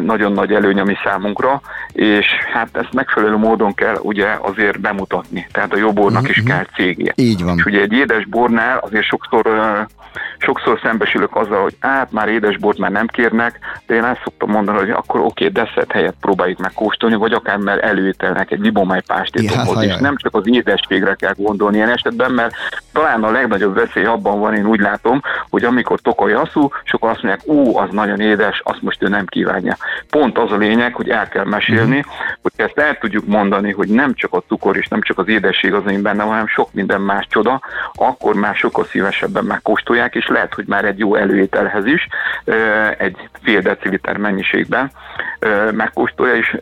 nagyon 0.00 0.32
nagy 0.32 0.52
előny 0.52 0.80
a 0.80 0.84
mi 0.84 0.96
számunkra, 1.04 1.60
és 1.92 2.26
hát 2.52 2.68
ezt 2.72 2.92
megfelelő 2.92 3.36
módon 3.36 3.74
kell 3.74 3.96
ugye 4.02 4.28
azért 4.40 4.80
bemutatni, 4.80 5.46
tehát 5.52 5.72
a 5.72 5.76
jó 5.76 5.92
bornak 5.92 6.22
uh-huh. 6.22 6.36
is 6.36 6.42
mhm. 6.42 6.52
kell 6.52 6.66
cégje. 6.74 7.12
Így 7.16 7.44
van. 7.44 7.56
És 7.56 7.64
ugye 7.64 7.80
egy 7.80 7.92
édes 7.92 8.26
bornál 8.26 8.78
azért 8.78 9.04
sokszor 9.04 9.48
sokszor 10.38 10.78
szembesülök 11.10 11.36
azzal, 11.36 11.62
hogy 11.62 11.76
át 11.80 12.12
már 12.12 12.28
édesbort 12.28 12.78
már 12.78 12.90
nem 12.90 13.06
kérnek, 13.06 13.58
de 13.86 13.94
én 13.94 14.04
ezt 14.04 14.20
szoktam 14.24 14.50
mondani, 14.50 14.78
hogy 14.78 14.90
akkor 14.90 15.20
oké, 15.20 15.46
okay, 15.46 15.64
desszert 15.64 15.92
helyett 15.92 16.16
próbáljuk 16.20 16.58
meg 16.58 16.72
kóstolni, 16.72 17.16
vagy 17.16 17.32
akár 17.32 17.56
már 17.56 17.84
előételnek 17.84 18.50
egy 18.50 18.60
libomáj 18.60 19.00
pástétomhoz, 19.06 19.82
és 19.82 19.96
nem 19.96 20.16
csak 20.16 20.34
az 20.34 20.42
édességre 20.46 21.14
kell 21.14 21.34
gondolni 21.36 21.76
ilyen 21.76 21.88
esetben, 21.88 22.32
mert 22.32 22.54
talán 22.92 23.24
a 23.24 23.30
legnagyobb 23.30 23.74
veszély 23.74 24.04
abban 24.04 24.40
van, 24.40 24.54
én 24.54 24.66
úgy 24.66 24.80
látom, 24.80 25.20
hogy 25.50 25.64
amikor 25.64 26.00
tokaj 26.00 26.32
asszú, 26.32 26.68
sokan 26.84 27.10
azt 27.10 27.22
mondják, 27.22 27.46
ú, 27.46 27.76
az 27.76 27.88
nagyon 27.90 28.20
édes, 28.20 28.60
azt 28.64 28.82
most 28.82 29.02
ő 29.02 29.08
nem 29.08 29.26
kívánja. 29.26 29.76
Pont 30.10 30.38
az 30.38 30.52
a 30.52 30.56
lényeg, 30.56 30.94
hogy 30.94 31.08
el 31.08 31.28
kell 31.28 31.44
mesélni, 31.44 31.98
uh-huh. 31.98 32.12
hogy 32.42 32.52
ezt 32.56 32.78
el 32.78 32.98
tudjuk 32.98 33.26
mondani, 33.26 33.72
hogy 33.72 33.88
nem 33.88 34.14
csak 34.14 34.32
a 34.32 34.42
cukor 34.48 34.76
és 34.76 34.88
nem 34.88 35.00
csak 35.02 35.18
az 35.18 35.28
édesség 35.28 35.74
az, 35.74 35.82
ami 35.84 36.00
benne 36.00 36.22
van, 36.22 36.32
hanem 36.32 36.46
sok 36.46 36.72
minden 36.72 37.00
más 37.00 37.26
csoda, 37.28 37.60
akkor 37.94 38.34
már 38.34 38.54
sokkal 38.54 38.84
szívesebben 38.84 39.44
megkóstolják, 39.44 40.14
és 40.14 40.26
lehet, 40.26 40.54
hogy 40.54 40.64
már 40.66 40.84
egy 40.84 40.99
jó 41.00 41.14
előételhez 41.14 41.86
is 41.86 42.06
egy 42.98 43.16
fél 43.42 43.60
deciliter 43.60 44.16
mennyiségben 44.16 44.90
megkóstolja, 45.72 46.34
és 46.34 46.56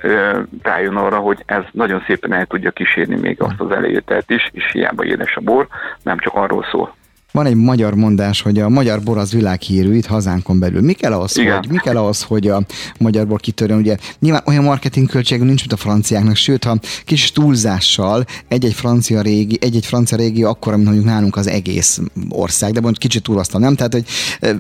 rájön 0.63 0.97
arra, 0.97 1.17
hogy 1.17 1.43
ez 1.47 1.63
nagyon 1.71 2.03
szépen 2.07 2.33
el 2.33 2.47
tudja 2.47 2.71
kísérni 2.71 3.17
még 3.17 3.43
azt 3.43 3.61
az 3.61 3.71
előételt 3.71 4.31
is, 4.31 4.51
és 4.53 4.71
hiába 4.73 5.05
édes 5.05 5.37
a 5.37 5.41
bor, 5.41 5.67
nem 6.03 6.19
csak 6.19 6.35
arról 6.35 6.67
szól. 6.71 6.95
Van 7.33 7.47
egy 7.47 7.55
magyar 7.55 7.95
mondás, 7.95 8.41
hogy 8.41 8.59
a 8.59 8.69
magyar 8.69 9.03
bor 9.03 9.19
az 9.19 9.33
világhírű 9.33 9.95
itt 9.97 10.07
hazánkon 10.07 10.59
belül. 10.59 10.81
Mi 10.81 10.93
kell 10.93 11.13
ahhoz, 11.13 11.39
Igen. 11.39 11.57
hogy, 11.57 11.69
mi 11.69 11.77
kell 11.77 11.97
ahhoz, 11.97 12.23
hogy 12.23 12.49
a 12.49 12.63
magyar 12.99 13.27
bor 13.27 13.41
kitörjön? 13.41 13.79
Ugye 13.79 13.97
nyilván 14.19 14.43
olyan 14.47 14.65
marketing 14.65 15.09
költségünk 15.09 15.47
nincs, 15.47 15.61
mint 15.61 15.73
a 15.73 15.77
franciáknak, 15.77 16.37
sőt, 16.37 16.65
ha 16.65 16.79
kis 17.05 17.33
túlzással 17.33 18.25
egy-egy 18.49 18.73
francia 18.73 19.21
régi, 19.21 19.59
egy-egy 19.61 19.87
francia 19.87 20.17
régió 20.17 20.49
akkor, 20.49 20.73
mint 20.73 20.85
mondjuk 20.85 21.07
nálunk 21.07 21.37
az 21.37 21.47
egész 21.47 22.01
ország, 22.29 22.73
de 22.73 22.81
most 22.81 22.99
kicsit 22.99 23.23
túloztam, 23.23 23.61
nem? 23.61 23.75
Tehát, 23.75 23.93
hogy 23.93 24.05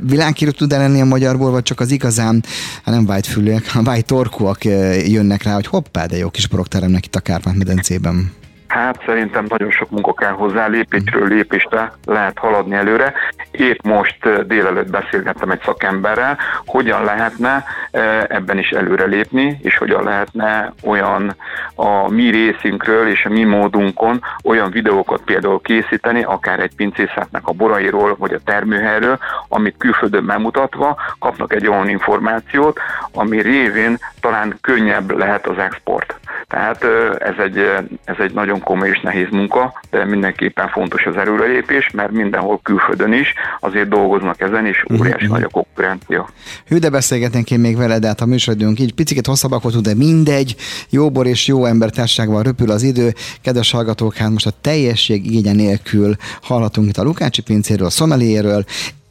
világhírű 0.03 0.51
tud 0.51 0.73
-e 0.73 0.79
lenni 0.79 1.01
a 1.01 1.05
magyar 1.05 1.39
bor, 1.39 1.51
vagy 1.51 1.63
csak 1.63 1.81
az 1.81 1.91
igazán, 1.91 2.45
hát 2.85 2.95
nem 2.95 3.07
vájtfülűek, 3.07 3.71
a 3.75 3.83
vájtorkúak 3.91 4.65
eh, 4.65 5.11
jönnek 5.11 5.43
rá, 5.43 5.55
hogy 5.55 5.67
hoppá, 5.67 6.07
de 6.07 6.17
jó 6.17 6.31
kis 6.31 6.47
borok 6.47 6.69
teremnek 6.69 7.07
itt 7.07 7.15
a 7.15 7.21
Kárpát-medencében. 7.21 8.33
Hát 8.69 9.03
szerintem 9.07 9.45
nagyon 9.49 9.71
sok 9.71 9.91
munka 9.91 10.13
kell 10.13 10.33
hozzá, 10.33 10.67
lépésről 10.67 11.29
lépésre 11.29 11.93
lehet 12.05 12.39
haladni 12.39 12.75
előre. 12.75 13.13
Épp 13.51 13.79
most 13.83 14.27
eh, 14.27 14.39
délelőtt 14.39 14.91
beszélgettem 14.91 15.51
egy 15.51 15.61
szakemberrel, 15.65 16.39
hogyan 16.67 17.05
lehetne 17.05 17.65
eh, 17.91 18.23
ebben 18.29 18.59
is 18.59 18.71
előre 18.71 19.05
lépni, 19.05 19.59
és 19.63 19.79
hogyan 19.79 20.05
lehetne 20.05 20.73
olyan 20.85 21.37
a 21.75 22.09
mi 22.09 22.31
részünkről 22.31 23.09
és 23.09 23.25
a 23.25 23.29
mi 23.29 23.45
módunkon 23.45 24.23
olyan 24.45 24.71
videókat 24.71 25.21
például 25.25 25.61
készíteni, 25.61 26.23
akár 26.23 26.61
egy 26.61 26.75
pincészetnek 26.75 27.47
a 27.47 27.53
borairól, 27.53 28.17
vagy 28.19 28.33
a 28.33 28.41
termőhelyről, 28.45 29.19
amit 29.49 29.77
külföldön 29.79 30.27
bemutatva 30.27 30.97
kapnak 31.19 31.53
egy 31.53 31.67
olyan 31.67 31.89
információt, 31.89 32.81
ami 33.13 33.43
révén 33.43 33.99
talán 34.21 34.59
könnyebb 34.61 35.11
lehet 35.11 35.47
az 35.47 35.59
export. 35.59 36.19
Tehát 36.49 36.85
eh, 36.85 37.29
ez 37.29 37.35
egy, 37.45 37.59
ez 38.05 38.17
egy 38.19 38.33
nagyon 38.35 38.61
komoly 38.61 38.89
és 38.89 39.01
nehéz 39.01 39.27
munka, 39.31 39.81
de 39.91 40.05
mindenképpen 40.05 40.69
fontos 40.69 41.07
az 41.07 41.17
erőrelépés, 41.17 41.91
mert 41.91 42.11
mindenhol 42.11 42.61
külföldön 42.63 43.13
is 43.13 43.35
azért 43.61 43.89
dolgoznak 43.89 44.41
ezen, 44.41 44.67
és 44.67 44.85
óriási 44.93 45.25
uh-huh. 45.25 45.39
nagy 45.39 45.43
a 45.43 45.49
konkurencia. 45.49 46.29
Hű, 46.67 46.77
de 46.79 46.91
beszélgetnénk 46.91 47.51
én 47.51 47.61
még 47.61 47.77
veled, 47.77 48.01
de 48.01 48.07
hát 48.07 48.21
a 48.21 48.27
műsorodunk 48.27 48.81
így 48.81 48.95
picit 48.95 49.27
hosszabbak 49.27 49.63
voltunk, 49.63 49.85
de 49.85 49.95
mindegy, 49.95 50.57
jó 50.91 51.11
bor 51.11 51.27
és 51.27 51.47
jó 51.47 51.65
ember 51.65 51.91
társaságban 51.91 52.43
röpül 52.43 52.71
az 52.71 52.83
idő. 52.83 53.13
Kedves 53.43 53.71
hallgatók, 53.71 54.15
hát 54.15 54.31
most 54.31 54.47
a 54.47 54.53
teljesség 54.61 55.27
igénye 55.27 55.53
nélkül 55.53 56.15
hallhatunk 56.43 56.89
itt 56.89 56.97
a 56.97 57.03
Lukácsi 57.03 57.43
pincéről, 57.43 57.87
a 57.87 57.91
Szomeliéről, 57.91 58.65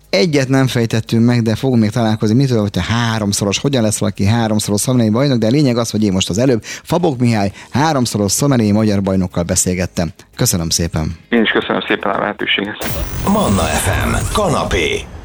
Egyet 0.10 0.48
nem 0.48 0.68
fejtettünk 0.68 1.26
meg, 1.26 1.42
de 1.42 1.56
fogunk 1.56 1.82
még 1.82 1.90
találkozni. 1.90 2.36
Mitől, 2.36 2.62
hogy 2.62 2.72
te 2.72 2.82
háromszoros, 2.82 3.60
hogyan 3.60 3.82
lesz 3.82 4.00
valaki 4.00 4.26
háromszoros 4.26 4.82
szomeliai 4.82 5.10
bajnok, 5.10 5.38
de 5.38 5.48
a 5.48 5.50
lényeg 5.50 5.78
az, 5.78 5.90
hogy 5.92 6.04
én 6.04 6.12
most 6.12 6.30
az 6.30 6.38
előbb 6.38 6.64
Fabok 6.64 7.20
Mihály 7.20 7.52
háromszoros 7.72 8.32
szomeliai 8.32 8.72
magyar 8.72 9.02
bajnokkal 9.02 9.44
beszélgettem. 9.44 10.10
Köszönöm 10.36 10.70
szépen. 10.70 11.16
Én 11.30 11.42
is 11.42 11.52
köszönöm 11.52 11.82
szépen 11.88 12.12
a 12.12 12.20
lehetőséget. 12.20 12.86
Manna 13.28 13.62
FM. 13.62 14.34
Kanapé. 14.34 15.17